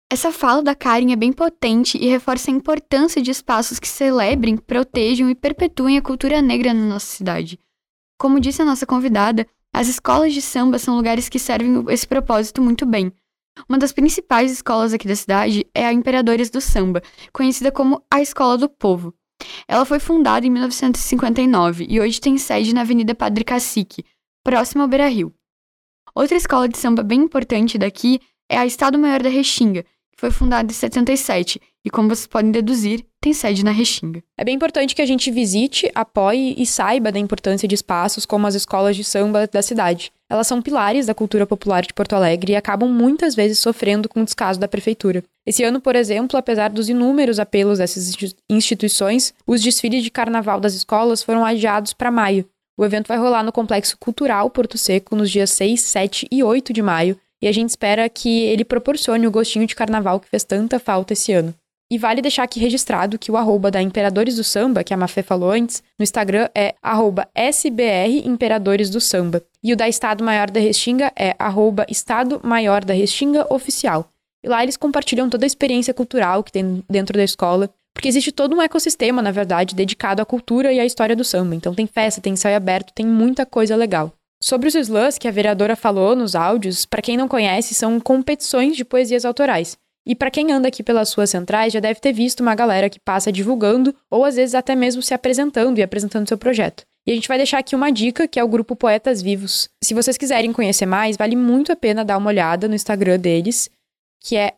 Essa 0.10 0.32
fala 0.32 0.64
da 0.64 0.74
Karen 0.74 1.12
é 1.12 1.18
bem 1.18 1.34
potente 1.34 1.98
e 1.98 2.08
reforça 2.08 2.50
a 2.50 2.54
importância 2.54 3.22
de 3.22 3.30
espaços 3.30 3.78
que 3.78 3.88
celebrem, 3.88 4.56
protejam 4.56 5.30
e 5.30 5.36
perpetuem 5.36 5.98
a 5.98 6.02
cultura 6.02 6.42
negra 6.42 6.74
na 6.74 6.86
nossa 6.86 7.08
cidade. 7.08 7.60
Como 8.18 8.40
disse 8.40 8.62
a 8.62 8.66
nossa 8.66 8.86
convidada, 8.86 9.46
as 9.74 9.90
escolas 9.90 10.34
de 10.34 10.42
samba 10.42 10.80
são 10.80 10.96
lugares 10.96 11.28
que 11.28 11.38
servem 11.38 11.84
esse 11.90 12.08
propósito 12.08 12.62
muito 12.62 12.86
bem. 12.86 13.12
Uma 13.68 13.78
das 13.78 13.92
principais 13.92 14.50
escolas 14.50 14.94
aqui 14.94 15.08
da 15.08 15.16
cidade 15.16 15.68
é 15.74 15.86
a 15.86 15.92
Imperadores 15.92 16.50
do 16.50 16.62
Samba, 16.62 17.02
conhecida 17.34 17.72
como 17.72 18.02
a 18.10 18.22
Escola 18.22 18.58
do 18.58 18.70
Povo. 18.70 19.14
Ela 19.68 19.84
foi 19.84 20.00
fundada 20.00 20.48
em 20.48 20.50
1959 20.50 21.86
e 21.90 22.00
hoje 22.00 22.22
tem 22.22 22.38
sede 22.38 22.74
na 22.74 22.82
Avenida 22.82 23.14
Padre 23.14 23.44
Cacique, 23.44 24.06
próximo 24.44 24.84
ao 24.84 24.88
Beira 24.88 25.08
Rio. 25.08 25.34
Outra 26.16 26.38
escola 26.38 26.70
de 26.70 26.78
samba 26.78 27.04
bem 27.04 27.24
importante 27.24 27.78
daqui 27.78 28.22
é 28.50 28.58
a 28.58 28.66
Estado 28.66 28.98
Maior 28.98 29.22
da 29.22 29.30
Restinga, 29.30 29.86
foi 30.18 30.32
fundada 30.32 30.72
em 30.72 30.76
77 30.76 31.62
e, 31.86 31.90
como 31.90 32.10
vocês 32.10 32.28
podem 32.28 32.52
deduzir, 32.52 33.06
tem 33.22 33.34
sede 33.34 33.64
na 33.64 33.72
Restinga. 33.72 34.22
É 34.38 34.44
bem 34.44 34.56
importante 34.56 34.96
que 34.96 35.02
a 35.02 35.06
gente 35.06 35.32
visite, 35.32 35.90
apoie 35.94 36.56
e 36.58 36.66
saiba 36.66 37.12
da 37.12 37.20
importância 37.20 37.68
de 37.68 37.76
espaços 37.76 38.26
como 38.26 38.48
as 38.48 38.56
escolas 38.56 38.96
de 38.96 39.04
samba 39.04 39.48
da 39.48 39.62
cidade. 39.62 40.12
Elas 40.30 40.48
são 40.48 40.62
pilares 40.62 41.06
da 41.06 41.14
cultura 41.14 41.46
popular 41.46 41.84
de 41.84 41.94
Porto 41.94 42.14
Alegre 42.14 42.52
e 42.52 42.56
acabam 42.56 42.90
muitas 42.90 43.36
vezes 43.36 43.60
sofrendo 43.60 44.10
com 44.10 44.22
o 44.22 44.26
descaso 44.26 44.60
da 44.60 44.68
prefeitura. 44.68 45.24
Esse 45.46 45.64
ano, 45.64 45.80
por 45.80 45.96
exemplo, 45.96 46.38
apesar 46.38 46.70
dos 46.70 46.90
inúmeros 46.90 47.40
apelos 47.40 47.78
dessas 47.78 48.14
instituições, 48.50 49.34
os 49.46 49.62
desfiles 49.62 50.04
de 50.04 50.12
carnaval 50.12 50.60
das 50.60 50.74
escolas 50.74 51.24
foram 51.24 51.46
adiados 51.46 51.94
para 51.94 52.12
maio. 52.12 52.46
O 52.78 52.84
evento 52.84 53.08
vai 53.08 53.18
rolar 53.18 53.44
no 53.44 53.52
Complexo 53.52 53.98
Cultural 53.98 54.50
Porto 54.50 54.78
Seco 54.78 55.16
nos 55.16 55.32
dias 55.32 55.52
6, 55.52 55.82
7 55.82 56.28
e 56.30 56.44
8 56.44 56.74
de 56.74 56.82
maio, 56.82 57.18
e 57.42 57.48
a 57.48 57.52
gente 57.52 57.70
espera 57.70 58.08
que 58.10 58.44
ele 58.44 58.66
proporcione 58.66 59.28
o 59.28 59.32
gostinho 59.32 59.68
de 59.68 59.76
carnaval 59.76 60.20
que 60.20 60.30
fez 60.30 60.44
tanta 60.44 60.80
falta 60.80 61.14
esse 61.14 61.32
ano. 61.34 61.54
E 61.90 61.98
vale 61.98 62.22
deixar 62.22 62.44
aqui 62.44 62.60
registrado 62.60 63.18
que 63.18 63.32
o 63.32 63.38
arroba 63.38 63.72
da 63.72 63.82
Imperadores 63.82 64.36
do 64.36 64.44
Samba, 64.44 64.84
que 64.84 64.94
a 64.94 64.98
Mafê 64.98 65.24
falou 65.24 65.52
antes, 65.52 65.82
no 65.98 66.04
Instagram 66.04 66.50
é 66.54 66.76
arroba 66.84 67.30
SBR 67.34 68.28
Imperadores 68.28 68.90
do 68.90 69.00
Samba. 69.00 69.42
E 69.64 69.72
o 69.72 69.78
da 69.78 69.88
Estado 69.88 70.22
Maior 70.22 70.52
da 70.52 70.60
Restinga 70.60 71.14
é 71.16 71.34
arroba 71.40 71.86
Estado 71.90 72.42
Maior 72.44 72.84
da 72.84 72.94
Restinga 72.94 73.48
Oficial. 73.50 74.10
E 74.44 74.50
lá 74.50 74.62
eles 74.64 74.76
compartilham 74.76 75.30
toda 75.30 75.46
a 75.46 75.48
experiência 75.48 75.94
cultural 75.94 76.44
que 76.44 76.52
tem 76.52 76.84
dentro 76.90 77.18
da 77.18 77.24
escola, 77.24 77.70
porque 77.94 78.10
existe 78.10 78.34
todo 78.34 78.56
um 78.56 78.62
ecossistema, 78.62 79.22
na 79.22 79.32
verdade, 79.32 79.74
dedicado 79.74 80.22
à 80.22 80.26
cultura 80.26 80.74
e 80.74 80.80
à 80.82 80.86
história 80.86 81.16
do 81.16 81.24
samba. 81.24 81.56
Então 81.56 81.74
tem 81.74 81.88
festa, 81.88 82.22
tem 82.22 82.34
ensaio 82.34 82.58
aberto, 82.58 82.94
tem 82.94 83.06
muita 83.06 83.46
coisa 83.46 83.78
legal. 83.78 84.12
Sobre 84.48 84.70
os 84.70 84.76
slams 84.76 85.18
que 85.18 85.28
a 85.28 85.32
vereadora 85.32 85.76
falou 85.76 86.16
nos 86.16 86.34
áudios, 86.34 86.86
para 86.86 87.02
quem 87.02 87.18
não 87.18 87.28
conhece, 87.28 87.74
são 87.74 88.00
competições 88.00 88.78
de 88.78 88.86
poesias 88.86 89.26
autorais. 89.26 89.78
E 90.06 90.16
para 90.16 90.32
quem 90.32 90.54
anda 90.54 90.70
aqui 90.70 90.82
pelas 90.82 91.10
suas 91.10 91.32
centrais, 91.32 91.74
já 91.74 91.82
deve 91.82 92.00
ter 92.00 92.14
visto 92.14 92.40
uma 92.40 92.56
galera 92.56 92.90
que 92.90 92.98
passa 92.98 93.30
divulgando 93.30 93.94
ou 94.10 94.24
às 94.24 94.38
vezes 94.38 94.56
até 94.56 94.74
mesmo 94.74 95.02
se 95.02 95.14
apresentando 95.14 95.80
e 95.80 95.84
apresentando 95.84 96.30
seu 96.30 96.38
projeto. 96.38 96.86
E 97.06 97.12
a 97.12 97.14
gente 97.14 97.28
vai 97.28 97.36
deixar 97.36 97.58
aqui 97.58 97.76
uma 97.76 97.92
dica, 97.92 98.26
que 98.26 98.40
é 98.40 98.44
o 98.44 98.48
grupo 98.48 98.74
Poetas 98.74 99.22
Vivos. 99.22 99.68
Se 99.84 99.94
vocês 99.94 100.18
quiserem 100.18 100.54
conhecer 100.54 100.86
mais, 100.86 101.18
vale 101.18 101.36
muito 101.36 101.74
a 101.74 101.76
pena 101.76 102.06
dar 102.06 102.18
uma 102.18 102.30
olhada 102.30 102.70
no 102.70 102.76
Instagram 102.76 103.20
deles, 103.20 103.70
que 104.24 104.38
é 104.38 104.54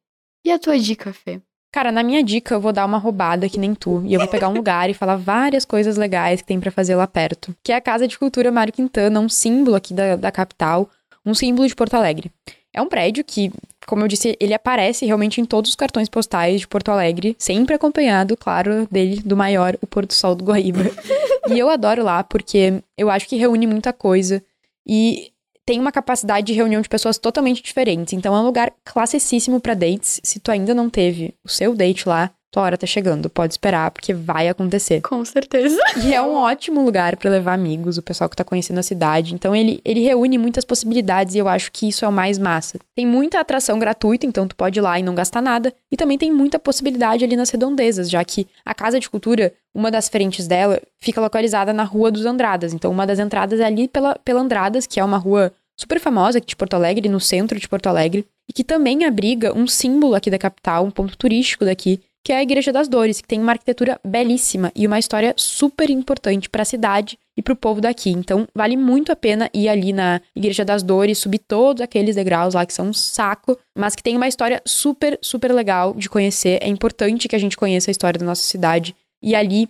E 0.45 0.51
a 0.51 0.59
tua 0.59 0.77
dica, 0.77 1.11
Fê? 1.11 1.41
Cara, 1.73 1.91
na 1.91 2.01
minha 2.01 2.23
dica 2.23 2.55
eu 2.55 2.61
vou 2.61 2.71
dar 2.71 2.85
uma 2.85 2.97
roubada 2.97 3.49
que 3.49 3.59
nem 3.59 3.75
tu, 3.75 4.01
e 4.05 4.13
eu 4.13 4.19
vou 4.19 4.29
pegar 4.29 4.47
um 4.47 4.53
lugar 4.53 4.89
e 4.89 4.93
falar 4.93 5.15
várias 5.17 5.65
coisas 5.65 5.97
legais 5.97 6.41
que 6.41 6.47
tem 6.47 6.59
para 6.59 6.71
fazer 6.71 6.95
lá 6.95 7.05
perto, 7.05 7.55
que 7.61 7.71
é 7.71 7.75
a 7.75 7.81
Casa 7.81 8.07
de 8.07 8.17
Cultura 8.17 8.51
Mário 8.51 8.71
Quintana, 8.71 9.19
um 9.19 9.27
símbolo 9.27 9.75
aqui 9.75 9.93
da, 9.93 10.15
da 10.15 10.31
capital, 10.31 10.89
um 11.27 11.33
símbolo 11.33 11.67
de 11.67 11.75
Porto 11.75 11.93
Alegre. 11.93 12.31
É 12.73 12.81
um 12.81 12.87
prédio 12.87 13.23
que, 13.23 13.51
como 13.85 14.03
eu 14.03 14.07
disse, 14.07 14.37
ele 14.39 14.53
aparece 14.53 15.05
realmente 15.05 15.41
em 15.41 15.45
todos 15.45 15.71
os 15.71 15.75
cartões 15.75 16.07
postais 16.07 16.61
de 16.61 16.67
Porto 16.67 16.89
Alegre, 16.89 17.35
sempre 17.37 17.75
acompanhado, 17.75 18.37
claro, 18.37 18.87
dele, 18.89 19.21
do 19.21 19.35
maior, 19.35 19.77
o 19.81 19.87
pôr 19.87 20.05
do 20.05 20.13
sol 20.13 20.35
do 20.35 20.45
Guaíba. 20.45 20.83
e 21.49 21.57
eu 21.57 21.69
adoro 21.69 22.03
lá 22.03 22.23
porque 22.23 22.81
eu 22.97 23.09
acho 23.09 23.27
que 23.27 23.35
reúne 23.35 23.67
muita 23.67 23.91
coisa 23.91 24.43
e 24.87 25.31
tem 25.65 25.79
uma 25.79 25.91
capacidade 25.91 26.47
de 26.47 26.53
reunião 26.53 26.81
de 26.81 26.87
pessoas 26.87 27.17
totalmente 27.17 27.61
diferentes. 27.61 28.13
Então 28.13 28.33
é 28.33 28.39
um 28.39 28.45
lugar 28.45 28.71
classicíssimo 28.85 29.59
para 29.59 29.73
dates. 29.73 30.21
Se 30.23 30.39
tu 30.39 30.49
ainda 30.49 30.73
não 30.73 30.89
teve 30.89 31.33
o 31.43 31.49
seu 31.49 31.75
date 31.75 32.07
lá, 32.07 32.31
tua 32.51 32.63
hora 32.63 32.77
tá 32.77 32.87
chegando, 32.87 33.29
pode 33.29 33.53
esperar, 33.53 33.91
porque 33.91 34.13
vai 34.13 34.47
acontecer. 34.47 35.01
Com 35.01 35.23
certeza. 35.25 35.77
E 36.03 36.13
é 36.13 36.21
um 36.21 36.35
ótimo 36.35 36.83
lugar 36.83 37.17
para 37.17 37.29
levar 37.29 37.53
amigos, 37.53 37.97
o 37.97 38.01
pessoal 38.01 38.29
que 38.29 38.35
tá 38.35 38.43
conhecendo 38.43 38.79
a 38.79 38.83
cidade. 38.83 39.33
Então 39.33 39.55
ele, 39.55 39.81
ele 39.83 40.01
reúne 40.01 40.37
muitas 40.37 40.63
possibilidades 40.63 41.35
e 41.35 41.37
eu 41.37 41.47
acho 41.47 41.71
que 41.71 41.89
isso 41.89 42.05
é 42.05 42.07
o 42.07 42.11
mais 42.11 42.37
massa. 42.37 42.79
Tem 42.95 43.05
muita 43.05 43.39
atração 43.39 43.77
gratuita, 43.77 44.25
então 44.25 44.47
tu 44.47 44.55
pode 44.55 44.79
ir 44.79 44.81
lá 44.81 44.97
e 44.99 45.03
não 45.03 45.13
gastar 45.15 45.41
nada. 45.41 45.73
E 45.91 45.97
também 45.97 46.17
tem 46.17 46.31
muita 46.31 46.57
possibilidade 46.57 47.23
ali 47.23 47.35
nas 47.35 47.49
redondezas, 47.49 48.09
já 48.09 48.23
que 48.23 48.47
a 48.65 48.73
Casa 48.73 48.99
de 48.99 49.09
Cultura, 49.09 49.53
uma 49.73 49.91
das 49.91 50.07
frentes 50.07 50.47
dela, 50.47 50.81
fica 50.99 51.19
localizada 51.19 51.73
na 51.73 51.83
Rua 51.83 52.11
dos 52.11 52.25
Andradas. 52.25 52.73
Então 52.73 52.91
uma 52.91 53.05
das 53.05 53.19
entradas 53.19 53.59
é 53.59 53.65
ali 53.65 53.87
pela, 53.87 54.17
pela 54.23 54.41
Andradas, 54.41 54.87
que 54.87 54.99
é 54.99 55.03
uma 55.03 55.17
rua 55.17 55.51
super 55.79 55.99
famosa 55.99 56.39
aqui 56.39 56.47
de 56.47 56.55
Porto 56.55 56.73
Alegre, 56.73 57.07
no 57.07 57.19
centro 57.19 57.59
de 57.59 57.69
Porto 57.69 57.87
Alegre, 57.87 58.25
e 58.49 58.53
que 58.53 58.63
também 58.63 59.05
abriga 59.05 59.53
um 59.53 59.67
símbolo 59.67 60.15
aqui 60.15 60.31
da 60.31 60.37
capital, 60.37 60.85
um 60.85 60.91
ponto 60.91 61.15
turístico 61.17 61.65
daqui, 61.65 62.01
que 62.27 62.33
é 62.33 62.39
a 62.39 62.43
Igreja 62.43 62.73
das 62.73 62.89
Dores, 62.89 63.21
que 63.21 63.27
tem 63.27 63.39
uma 63.39 63.53
arquitetura 63.53 64.01
belíssima 64.05 64.69
e 64.75 64.85
uma 64.85 64.99
história 64.99 65.33
super 65.37 65.89
importante 65.89 66.49
para 66.49 66.63
a 66.63 66.65
cidade 66.65 67.17
e 67.37 67.41
para 67.41 67.53
o 67.53 67.55
povo 67.55 67.79
daqui. 67.79 68.09
Então, 68.09 68.45
vale 68.53 68.75
muito 68.75 69.13
a 69.13 69.15
pena 69.15 69.49
ir 69.53 69.69
ali 69.69 69.93
na 69.93 70.19
Igreja 70.35 70.65
das 70.65 70.83
Dores, 70.83 71.19
subir 71.19 71.39
todos 71.39 71.81
aqueles 71.81 72.17
degraus 72.17 72.53
lá 72.53 72.65
que 72.65 72.73
são 72.73 72.89
um 72.89 72.93
saco, 72.93 73.57
mas 73.73 73.95
que 73.95 74.03
tem 74.03 74.17
uma 74.17 74.27
história 74.27 74.61
super, 74.65 75.17
super 75.21 75.53
legal 75.53 75.93
de 75.93 76.09
conhecer. 76.09 76.59
É 76.61 76.67
importante 76.67 77.29
que 77.29 77.35
a 77.37 77.39
gente 77.39 77.55
conheça 77.55 77.89
a 77.89 77.93
história 77.93 78.19
da 78.19 78.25
nossa 78.25 78.43
cidade. 78.43 78.93
E 79.23 79.33
ali, 79.33 79.69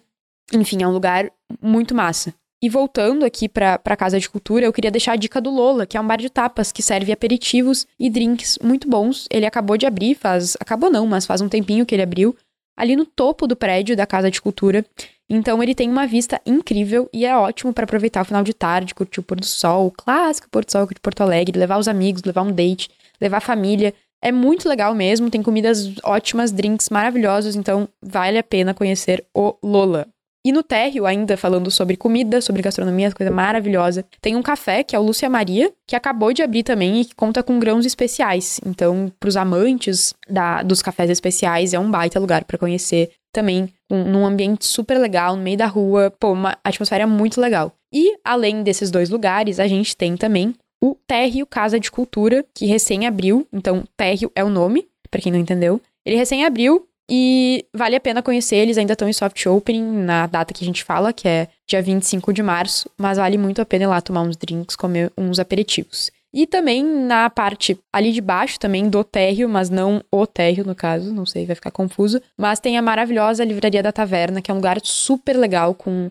enfim, 0.52 0.82
é 0.82 0.88
um 0.88 0.94
lugar 0.94 1.32
muito 1.62 1.94
massa. 1.94 2.34
E 2.60 2.70
voltando 2.70 3.24
aqui 3.24 3.48
para 3.48 3.80
a 3.86 3.96
Casa 3.96 4.20
de 4.20 4.28
Cultura, 4.28 4.66
eu 4.66 4.74
queria 4.74 4.90
deixar 4.90 5.12
a 5.12 5.16
dica 5.16 5.40
do 5.40 5.52
Lola, 5.52 5.86
que 5.86 5.96
é 5.96 6.02
um 6.02 6.08
bar 6.08 6.18
de 6.18 6.28
tapas 6.28 6.72
que 6.72 6.82
serve 6.82 7.12
aperitivos 7.12 7.86
e 8.00 8.10
drinks 8.10 8.58
muito 8.64 8.90
bons. 8.90 9.28
Ele 9.30 9.46
acabou 9.46 9.78
de 9.78 9.86
abrir, 9.86 10.16
faz. 10.16 10.58
Acabou 10.60 10.90
não, 10.90 11.06
mas 11.06 11.28
faz 11.28 11.40
um 11.40 11.48
tempinho 11.48 11.86
que 11.86 11.94
ele 11.94 12.02
abriu 12.02 12.36
ali 12.78 12.96
no 12.96 13.06
topo 13.06 13.48
do 13.48 13.56
prédio 13.56 13.96
da 13.96 14.06
Casa 14.06 14.30
de 14.30 14.42
Cultura. 14.42 14.86
Então 15.30 15.62
ele 15.62 15.76
tem 15.76 15.90
uma 15.90 16.06
vista 16.06 16.40
incrível 16.46 17.10
e 17.12 17.26
é 17.26 17.36
ótimo 17.36 17.74
para 17.74 17.84
aproveitar 17.84 18.22
o 18.22 18.26
final 18.26 18.44
de 18.44 18.54
tarde, 18.54 18.96
curtir 18.96 19.20
o 19.20 19.24
pôr 19.24 19.40
do 19.40 19.46
sol, 19.46 19.88
o 19.88 19.92
clássico 19.92 20.48
pôr 20.50 20.64
do 20.64 20.72
sol 20.72 20.86
de 20.86 21.02
Porto 21.02 21.22
Alegre, 21.22 21.60
levar 21.60 21.78
os 21.78 21.88
amigos, 21.88 22.24
levar 22.24 22.44
um 22.44 22.52
date, 22.52 22.90
levar 23.20 23.38
a 23.38 23.42
família. 23.42 23.94
É 24.22 24.32
muito 24.32 24.70
legal 24.70 24.96
mesmo, 24.96 25.30
tem 25.30 25.44
comidas 25.44 25.94
ótimas, 26.04 26.52
drinks 26.52 26.90
maravilhosos, 26.90 27.56
então 27.56 27.90
vale 28.02 28.38
a 28.38 28.44
pena 28.44 28.74
conhecer 28.74 29.26
o 29.34 29.56
Lola. 29.62 30.08
E 30.46 30.52
no 30.52 30.64
térreo, 30.64 31.06
ainda 31.06 31.36
falando 31.36 31.70
sobre 31.70 31.98
comida, 31.98 32.40
sobre 32.40 32.62
gastronomia, 32.62 33.12
coisa 33.12 33.32
maravilhosa, 33.32 34.06
tem 34.22 34.36
um 34.36 34.42
café 34.42 34.84
que 34.84 34.96
é 34.96 35.00
o 35.00 35.04
Lúcia 35.04 35.30
Maria, 35.30 35.74
que 35.86 35.96
acabou 35.96 36.32
de 36.32 36.42
abrir 36.42 36.64
também 36.64 37.02
e 37.02 37.06
que 37.06 37.16
conta 37.16 37.44
com 37.44 37.60
grãos 37.60 37.86
especiais. 37.86 38.60
Então, 38.66 39.12
para 39.20 39.28
os 39.28 39.36
amantes 39.36 40.14
da, 40.30 40.64
dos 40.64 40.82
cafés 40.82 41.10
especiais, 41.10 41.74
é 41.74 41.80
um 41.80 41.92
baita 41.92 42.20
lugar 42.20 42.46
para 42.46 42.58
conhecer 42.58 43.12
também 43.34 43.68
um, 43.92 44.04
num 44.04 44.26
ambiente 44.26 44.66
super 44.66 44.98
legal, 44.98 45.36
no 45.36 45.44
meio 45.44 45.58
da 45.58 45.68
rua, 45.68 46.12
pô, 46.18 46.32
uma 46.32 46.58
atmosfera 46.64 47.06
muito 47.06 47.42
legal. 47.42 47.74
E 47.94 48.18
além 48.24 48.64
desses 48.64 48.90
dois 48.90 49.10
lugares, 49.10 49.60
a 49.60 49.68
gente 49.68 49.96
tem 49.96 50.16
também 50.16 50.56
o 50.82 50.96
Térreo 51.08 51.46
Casa 51.46 51.80
de 51.80 51.92
Cultura, 51.92 52.46
que 52.54 52.66
recém 52.66 53.08
abriu. 53.08 53.48
Então, 53.52 53.84
Térreo 53.96 54.32
é 54.36 54.44
o 54.44 54.50
nome, 54.50 54.88
para 55.10 55.22
quem 55.22 55.32
não 55.32 55.40
entendeu. 55.40 55.82
Ele 56.06 56.16
recém 56.16 56.46
abriu 56.46 56.88
e 57.10 57.66
vale 57.74 57.96
a 57.96 58.00
pena 58.00 58.22
conhecer, 58.22 58.58
eles 58.58 58.78
ainda 58.78 58.94
estão 58.94 59.08
em 59.08 59.14
soft 59.14 59.46
opening 59.46 60.04
na 60.04 60.28
data 60.28 60.54
que 60.54 60.64
a 60.64 60.68
gente 60.68 60.84
fala, 60.84 61.14
que 61.14 61.28
é 61.28 61.48
dia 61.66 61.82
25 61.82 62.34
de 62.34 62.44
março, 62.44 62.90
mas 62.98 63.18
vale 63.18 63.38
muito 63.38 63.62
a 63.62 63.66
pena 63.66 63.86
ir 63.86 63.88
lá 63.88 64.02
tomar 64.02 64.22
uns 64.22 64.36
drinks, 64.36 64.76
comer 64.76 65.12
uns 65.18 65.40
aperitivos. 65.40 66.12
E 66.34 66.46
também 66.46 66.84
na 66.84 67.30
parte 67.30 67.80
ali 67.92 68.12
de 68.12 68.20
baixo 68.20 68.60
também 68.60 68.90
do 68.90 69.04
térreo, 69.04 69.48
mas 69.48 69.70
não 69.70 70.04
o 70.12 70.28
térreo 70.28 70.66
no 70.66 70.76
caso, 70.76 71.14
não 71.14 71.26
sei, 71.26 71.46
vai 71.46 71.56
ficar 71.56 71.72
confuso, 71.72 72.22
mas 72.38 72.60
tem 72.60 72.78
a 72.78 72.82
maravilhosa 72.82 73.46
livraria 73.46 73.82
da 73.82 73.94
taverna, 73.94 74.42
que 74.42 74.52
é 74.52 74.54
um 74.54 74.58
lugar 74.58 74.80
super 74.84 75.38
legal 75.38 75.74
com 75.74 76.08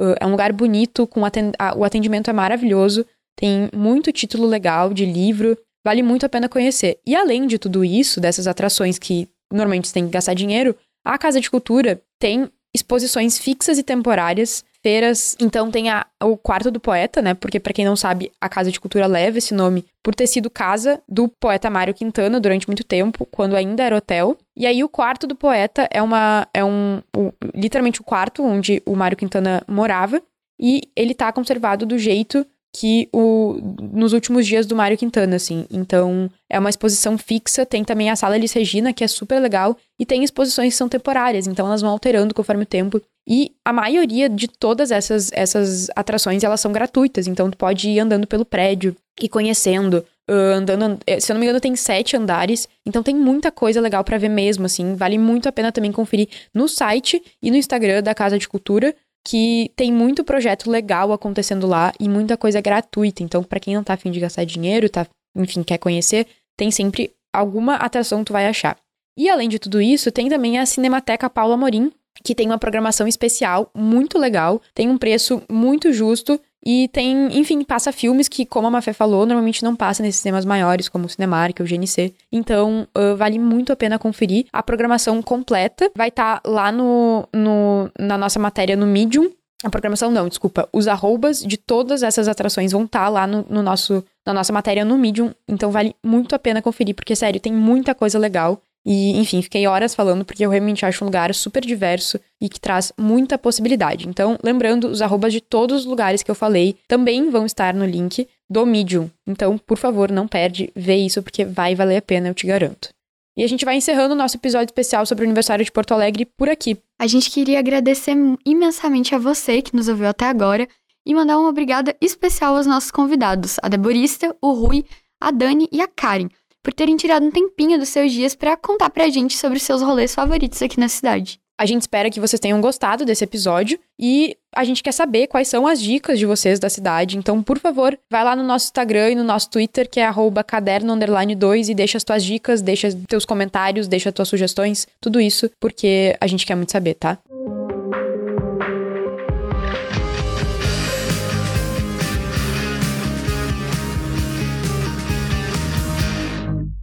uh, 0.00 0.16
é 0.20 0.26
um 0.26 0.32
lugar 0.32 0.52
bonito, 0.52 1.06
com 1.06 1.24
atend 1.24 1.52
o 1.76 1.84
atendimento 1.84 2.28
é 2.28 2.32
maravilhoso, 2.32 3.06
tem 3.36 3.70
muito 3.72 4.12
título 4.12 4.46
legal 4.46 4.92
de 4.92 5.06
livro, 5.06 5.56
vale 5.84 6.02
muito 6.02 6.26
a 6.26 6.28
pena 6.28 6.48
conhecer. 6.48 6.98
E 7.06 7.14
além 7.14 7.46
de 7.46 7.56
tudo 7.56 7.84
isso, 7.84 8.20
dessas 8.20 8.48
atrações 8.48 8.98
que 8.98 9.28
normalmente 9.52 9.88
você 9.88 9.94
tem 9.94 10.06
que 10.06 10.12
gastar 10.12 10.34
dinheiro, 10.34 10.76
a 11.04 11.16
Casa 11.18 11.40
de 11.40 11.50
Cultura 11.50 12.00
tem 12.18 12.50
exposições 12.74 13.38
fixas 13.38 13.78
e 13.78 13.82
temporárias, 13.82 14.64
feiras. 14.82 15.36
Então 15.40 15.70
tem 15.70 15.90
a, 15.90 16.06
o 16.22 16.36
quarto 16.36 16.70
do 16.70 16.80
poeta, 16.80 17.20
né? 17.20 17.34
Porque 17.34 17.60
para 17.60 17.72
quem 17.72 17.84
não 17.84 17.96
sabe, 17.96 18.30
a 18.40 18.48
Casa 18.48 18.70
de 18.70 18.80
Cultura 18.80 19.06
leva 19.06 19.38
esse 19.38 19.54
nome 19.54 19.84
por 20.02 20.14
ter 20.14 20.26
sido 20.26 20.48
casa 20.48 21.02
do 21.08 21.28
poeta 21.28 21.68
Mário 21.68 21.94
Quintana 21.94 22.40
durante 22.40 22.66
muito 22.66 22.84
tempo, 22.84 23.26
quando 23.26 23.56
ainda 23.56 23.82
era 23.82 23.96
hotel. 23.96 24.36
E 24.56 24.66
aí 24.66 24.82
o 24.82 24.88
quarto 24.88 25.26
do 25.26 25.34
poeta 25.34 25.88
é 25.90 26.00
uma 26.00 26.46
é 26.54 26.64
um 26.64 27.02
o, 27.16 27.32
literalmente 27.54 28.00
o 28.00 28.04
quarto 28.04 28.42
onde 28.44 28.82
o 28.86 28.96
Mário 28.96 29.16
Quintana 29.16 29.62
morava 29.68 30.22
e 30.60 30.82
ele 30.94 31.14
tá 31.14 31.32
conservado 31.32 31.86
do 31.86 31.98
jeito 31.98 32.46
que 32.72 33.08
o, 33.12 33.58
nos 33.92 34.12
últimos 34.12 34.46
dias 34.46 34.64
do 34.64 34.76
Mário 34.76 34.96
Quintana, 34.96 35.36
assim. 35.36 35.66
Então, 35.70 36.30
é 36.48 36.58
uma 36.58 36.70
exposição 36.70 37.18
fixa. 37.18 37.66
Tem 37.66 37.84
também 37.84 38.10
a 38.10 38.16
Sala 38.16 38.36
Elis 38.36 38.52
Regina, 38.52 38.92
que 38.92 39.02
é 39.02 39.08
super 39.08 39.40
legal. 39.40 39.76
E 39.98 40.06
tem 40.06 40.22
exposições 40.22 40.72
que 40.72 40.78
são 40.78 40.88
temporárias, 40.88 41.46
então 41.46 41.66
elas 41.66 41.80
vão 41.80 41.90
alterando 41.90 42.34
conforme 42.34 42.62
o 42.62 42.66
tempo. 42.66 43.02
E 43.28 43.52
a 43.64 43.72
maioria 43.72 44.28
de 44.28 44.48
todas 44.48 44.90
essas, 44.90 45.30
essas 45.32 45.88
atrações, 45.96 46.42
elas 46.44 46.60
são 46.60 46.72
gratuitas. 46.72 47.26
Então, 47.26 47.50
tu 47.50 47.56
pode 47.56 47.88
ir 47.88 48.00
andando 48.00 48.26
pelo 48.26 48.44
prédio 48.44 48.96
e 49.20 49.28
conhecendo. 49.28 50.04
Uh, 50.28 50.54
andando, 50.54 51.00
eh, 51.08 51.18
se 51.18 51.32
eu 51.32 51.34
não 51.34 51.40
me 51.40 51.46
engano, 51.46 51.60
tem 51.60 51.74
sete 51.74 52.16
andares. 52.16 52.68
Então, 52.86 53.02
tem 53.02 53.16
muita 53.16 53.50
coisa 53.50 53.80
legal 53.80 54.04
para 54.04 54.16
ver 54.16 54.28
mesmo, 54.28 54.66
assim. 54.66 54.94
Vale 54.94 55.18
muito 55.18 55.48
a 55.48 55.52
pena 55.52 55.72
também 55.72 55.90
conferir 55.90 56.28
no 56.54 56.68
site 56.68 57.20
e 57.42 57.50
no 57.50 57.56
Instagram 57.56 58.00
da 58.00 58.14
Casa 58.14 58.38
de 58.38 58.48
Cultura 58.48 58.94
que 59.30 59.70
tem 59.76 59.92
muito 59.92 60.24
projeto 60.24 60.68
legal 60.68 61.12
acontecendo 61.12 61.64
lá 61.64 61.92
e 62.00 62.08
muita 62.08 62.36
coisa 62.36 62.60
gratuita. 62.60 63.22
Então, 63.22 63.44
para 63.44 63.60
quem 63.60 63.76
não 63.76 63.84
tá 63.84 63.94
afim 63.94 64.10
de 64.10 64.18
gastar 64.18 64.42
dinheiro, 64.42 64.88
tá, 64.88 65.06
enfim, 65.36 65.62
quer 65.62 65.78
conhecer, 65.78 66.26
tem 66.56 66.72
sempre 66.72 67.12
alguma 67.32 67.76
atração 67.76 68.18
que 68.18 68.24
tu 68.24 68.32
vai 68.32 68.48
achar. 68.48 68.76
E 69.16 69.30
além 69.30 69.48
de 69.48 69.60
tudo 69.60 69.80
isso, 69.80 70.10
tem 70.10 70.28
também 70.28 70.58
a 70.58 70.66
Cinemateca 70.66 71.30
Paula 71.30 71.56
Morim, 71.56 71.92
que 72.24 72.34
tem 72.34 72.48
uma 72.48 72.58
programação 72.58 73.06
especial 73.06 73.70
muito 73.72 74.18
legal, 74.18 74.60
tem 74.74 74.88
um 74.88 74.98
preço 74.98 75.40
muito 75.48 75.92
justo 75.92 76.40
e 76.64 76.88
tem, 76.88 77.38
enfim, 77.38 77.64
passa 77.64 77.90
filmes 77.90 78.28
que, 78.28 78.44
como 78.44 78.66
a 78.66 78.70
Mafé 78.70 78.92
falou, 78.92 79.24
normalmente 79.24 79.62
não 79.64 79.74
passa 79.74 80.02
nesses 80.02 80.20
cinemas 80.20 80.44
maiores, 80.44 80.88
como 80.88 81.06
o 81.06 81.08
Cinemark 81.08 81.58
o 81.60 81.64
GNC. 81.64 82.14
Então, 82.30 82.86
uh, 82.96 83.16
vale 83.16 83.38
muito 83.38 83.72
a 83.72 83.76
pena 83.76 83.98
conferir. 83.98 84.46
A 84.52 84.62
programação 84.62 85.22
completa 85.22 85.90
vai 85.96 86.08
estar 86.08 86.40
tá 86.40 86.50
lá 86.50 86.70
no, 86.70 87.26
no, 87.34 87.90
na 87.98 88.18
nossa 88.18 88.38
matéria 88.38 88.76
no 88.76 88.86
Medium, 88.86 89.30
A 89.64 89.70
programação 89.70 90.10
não, 90.10 90.28
desculpa. 90.28 90.68
Os 90.72 90.86
arrobas 90.86 91.42
de 91.42 91.56
todas 91.56 92.02
essas 92.02 92.28
atrações 92.28 92.72
vão 92.72 92.84
estar 92.84 93.04
tá 93.04 93.08
lá 93.08 93.26
no, 93.26 93.44
no, 93.48 93.62
nosso, 93.62 94.04
na 94.26 94.34
nossa 94.34 94.52
matéria 94.52 94.84
no 94.84 94.98
Medium. 94.98 95.32
Então 95.48 95.70
vale 95.70 95.94
muito 96.04 96.34
a 96.34 96.38
pena 96.38 96.60
conferir, 96.60 96.94
porque, 96.94 97.16
sério, 97.16 97.40
tem 97.40 97.52
muita 97.52 97.94
coisa 97.94 98.18
legal. 98.18 98.60
E, 98.84 99.18
enfim, 99.18 99.42
fiquei 99.42 99.66
horas 99.66 99.94
falando 99.94 100.24
porque 100.24 100.44
eu 100.44 100.50
realmente 100.50 100.86
acho 100.86 101.04
um 101.04 101.06
lugar 101.06 101.34
super 101.34 101.64
diverso 101.64 102.18
e 102.40 102.48
que 102.48 102.58
traz 102.58 102.92
muita 102.96 103.36
possibilidade. 103.36 104.08
Então, 104.08 104.38
lembrando, 104.42 104.88
os 104.88 105.02
arrobas 105.02 105.32
de 105.32 105.40
todos 105.40 105.80
os 105.80 105.86
lugares 105.86 106.22
que 106.22 106.30
eu 106.30 106.34
falei 106.34 106.76
também 106.88 107.28
vão 107.28 107.44
estar 107.44 107.74
no 107.74 107.84
link 107.84 108.26
do 108.48 108.64
Medium. 108.64 109.10
Então, 109.26 109.58
por 109.58 109.76
favor, 109.76 110.10
não 110.10 110.26
perde, 110.26 110.72
vê 110.74 110.96
isso 110.96 111.22
porque 111.22 111.44
vai 111.44 111.74
valer 111.74 111.98
a 111.98 112.02
pena, 112.02 112.28
eu 112.28 112.34
te 112.34 112.46
garanto. 112.46 112.88
E 113.36 113.44
a 113.44 113.46
gente 113.46 113.64
vai 113.64 113.76
encerrando 113.76 114.14
o 114.14 114.16
nosso 114.16 114.36
episódio 114.36 114.66
especial 114.66 115.06
sobre 115.06 115.24
o 115.24 115.26
aniversário 115.26 115.64
de 115.64 115.70
Porto 115.70 115.92
Alegre 115.92 116.24
por 116.24 116.48
aqui. 116.48 116.76
A 116.98 117.06
gente 117.06 117.30
queria 117.30 117.58
agradecer 117.58 118.14
imensamente 118.44 119.14
a 119.14 119.18
você 119.18 119.62
que 119.62 119.74
nos 119.74 119.88
ouviu 119.88 120.08
até 120.08 120.26
agora 120.26 120.68
e 121.06 121.14
mandar 121.14 121.38
uma 121.38 121.48
obrigada 121.48 121.96
especial 122.00 122.56
aos 122.56 122.66
nossos 122.66 122.90
convidados, 122.90 123.56
a 123.62 123.68
Deborista, 123.68 124.36
o 124.42 124.52
Rui, 124.52 124.84
a 125.20 125.30
Dani 125.30 125.68
e 125.70 125.80
a 125.80 125.88
Karen, 125.88 126.28
por 126.62 126.72
terem 126.72 126.96
tirado 126.96 127.24
um 127.24 127.30
tempinho 127.30 127.78
dos 127.78 127.88
seus 127.88 128.12
dias 128.12 128.34
para 128.34 128.56
contar 128.56 128.90
pra 128.90 129.08
gente 129.08 129.36
sobre 129.36 129.58
os 129.58 129.62
seus 129.62 129.82
rolês 129.82 130.14
favoritos 130.14 130.60
aqui 130.62 130.78
na 130.78 130.88
cidade. 130.88 131.40
A 131.60 131.66
gente 131.66 131.82
espera 131.82 132.08
que 132.08 132.18
vocês 132.18 132.40
tenham 132.40 132.58
gostado 132.58 133.04
desse 133.04 133.22
episódio 133.22 133.78
e 133.98 134.34
a 134.56 134.64
gente 134.64 134.82
quer 134.82 134.92
saber 134.92 135.26
quais 135.26 135.46
são 135.46 135.66
as 135.66 135.78
dicas 135.78 136.18
de 136.18 136.24
vocês 136.24 136.58
da 136.58 136.70
cidade. 136.70 137.18
Então, 137.18 137.42
por 137.42 137.58
favor, 137.58 137.98
vai 138.10 138.24
lá 138.24 138.34
no 138.34 138.42
nosso 138.42 138.64
Instagram 138.64 139.10
e 139.10 139.14
no 139.14 139.22
nosso 139.22 139.50
Twitter, 139.50 139.86
que 139.86 140.00
é 140.00 140.10
caderno_2 140.10 141.68
e 141.68 141.74
deixa 141.74 141.98
as 141.98 142.04
tuas 142.04 142.24
dicas, 142.24 142.62
deixa 142.62 142.88
teus 143.06 143.26
comentários, 143.26 143.86
deixa 143.86 144.10
tuas 144.10 144.28
sugestões, 144.28 144.88
tudo 144.98 145.20
isso, 145.20 145.50
porque 145.60 146.16
a 146.18 146.26
gente 146.26 146.46
quer 146.46 146.54
muito 146.54 146.72
saber, 146.72 146.94
tá? 146.94 147.18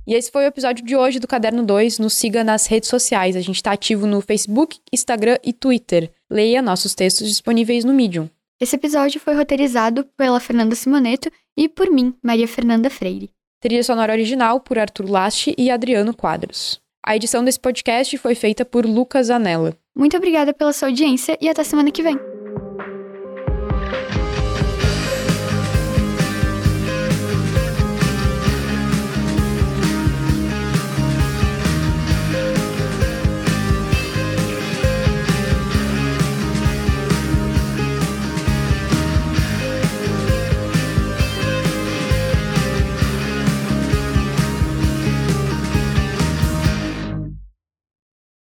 E 0.08 0.14
esse 0.14 0.32
foi 0.32 0.46
o 0.46 0.48
episódio 0.48 0.86
de 0.86 0.96
hoje 0.96 1.20
do 1.20 1.28
Caderno 1.28 1.62
2. 1.66 2.00
Nos 2.00 2.14
siga 2.14 2.42
nas 2.42 2.66
redes 2.66 2.88
sociais. 2.88 3.36
A 3.36 3.42
gente 3.42 3.58
está 3.58 3.74
ativo 3.74 4.08
no 4.08 4.22
Facebook, 4.22 4.80
Instagram 4.92 5.38
e 5.44 5.52
Twitter. 5.52 6.10
Leia 6.32 6.62
nossos 6.62 6.96
textos 6.96 7.28
disponíveis 7.28 7.84
no 7.84 7.94
Medium. 7.94 8.30
Esse 8.58 8.78
episódio 8.78 9.20
foi 9.20 9.36
roteirizado 9.36 10.06
pela 10.16 10.40
Fernanda 10.40 10.76
Simoneto 10.76 11.30
e 11.58 11.68
por 11.68 11.92
mim, 11.92 12.14
Maria 12.24 12.48
Fernanda 12.48 12.90
Freire. 12.90 13.30
Trilha 13.60 13.84
sonora 13.84 14.14
original 14.14 14.62
por 14.62 14.80
Arthur 14.80 15.10
Laste 15.10 15.54
e 15.58 15.70
Adriano 15.70 16.16
Quadros. 16.16 16.80
A 17.06 17.16
edição 17.16 17.44
desse 17.44 17.60
podcast 17.60 18.18
foi 18.18 18.34
feita 18.34 18.64
por 18.64 18.86
Lucas 18.86 19.30
Anella. 19.30 19.78
Muito 19.94 20.16
obrigada 20.16 20.54
pela 20.54 20.72
sua 20.72 20.88
audiência 20.88 21.38
e 21.42 21.50
até 21.50 21.66
semana 21.66 21.92
que 21.92 22.02
vem. 22.02 22.18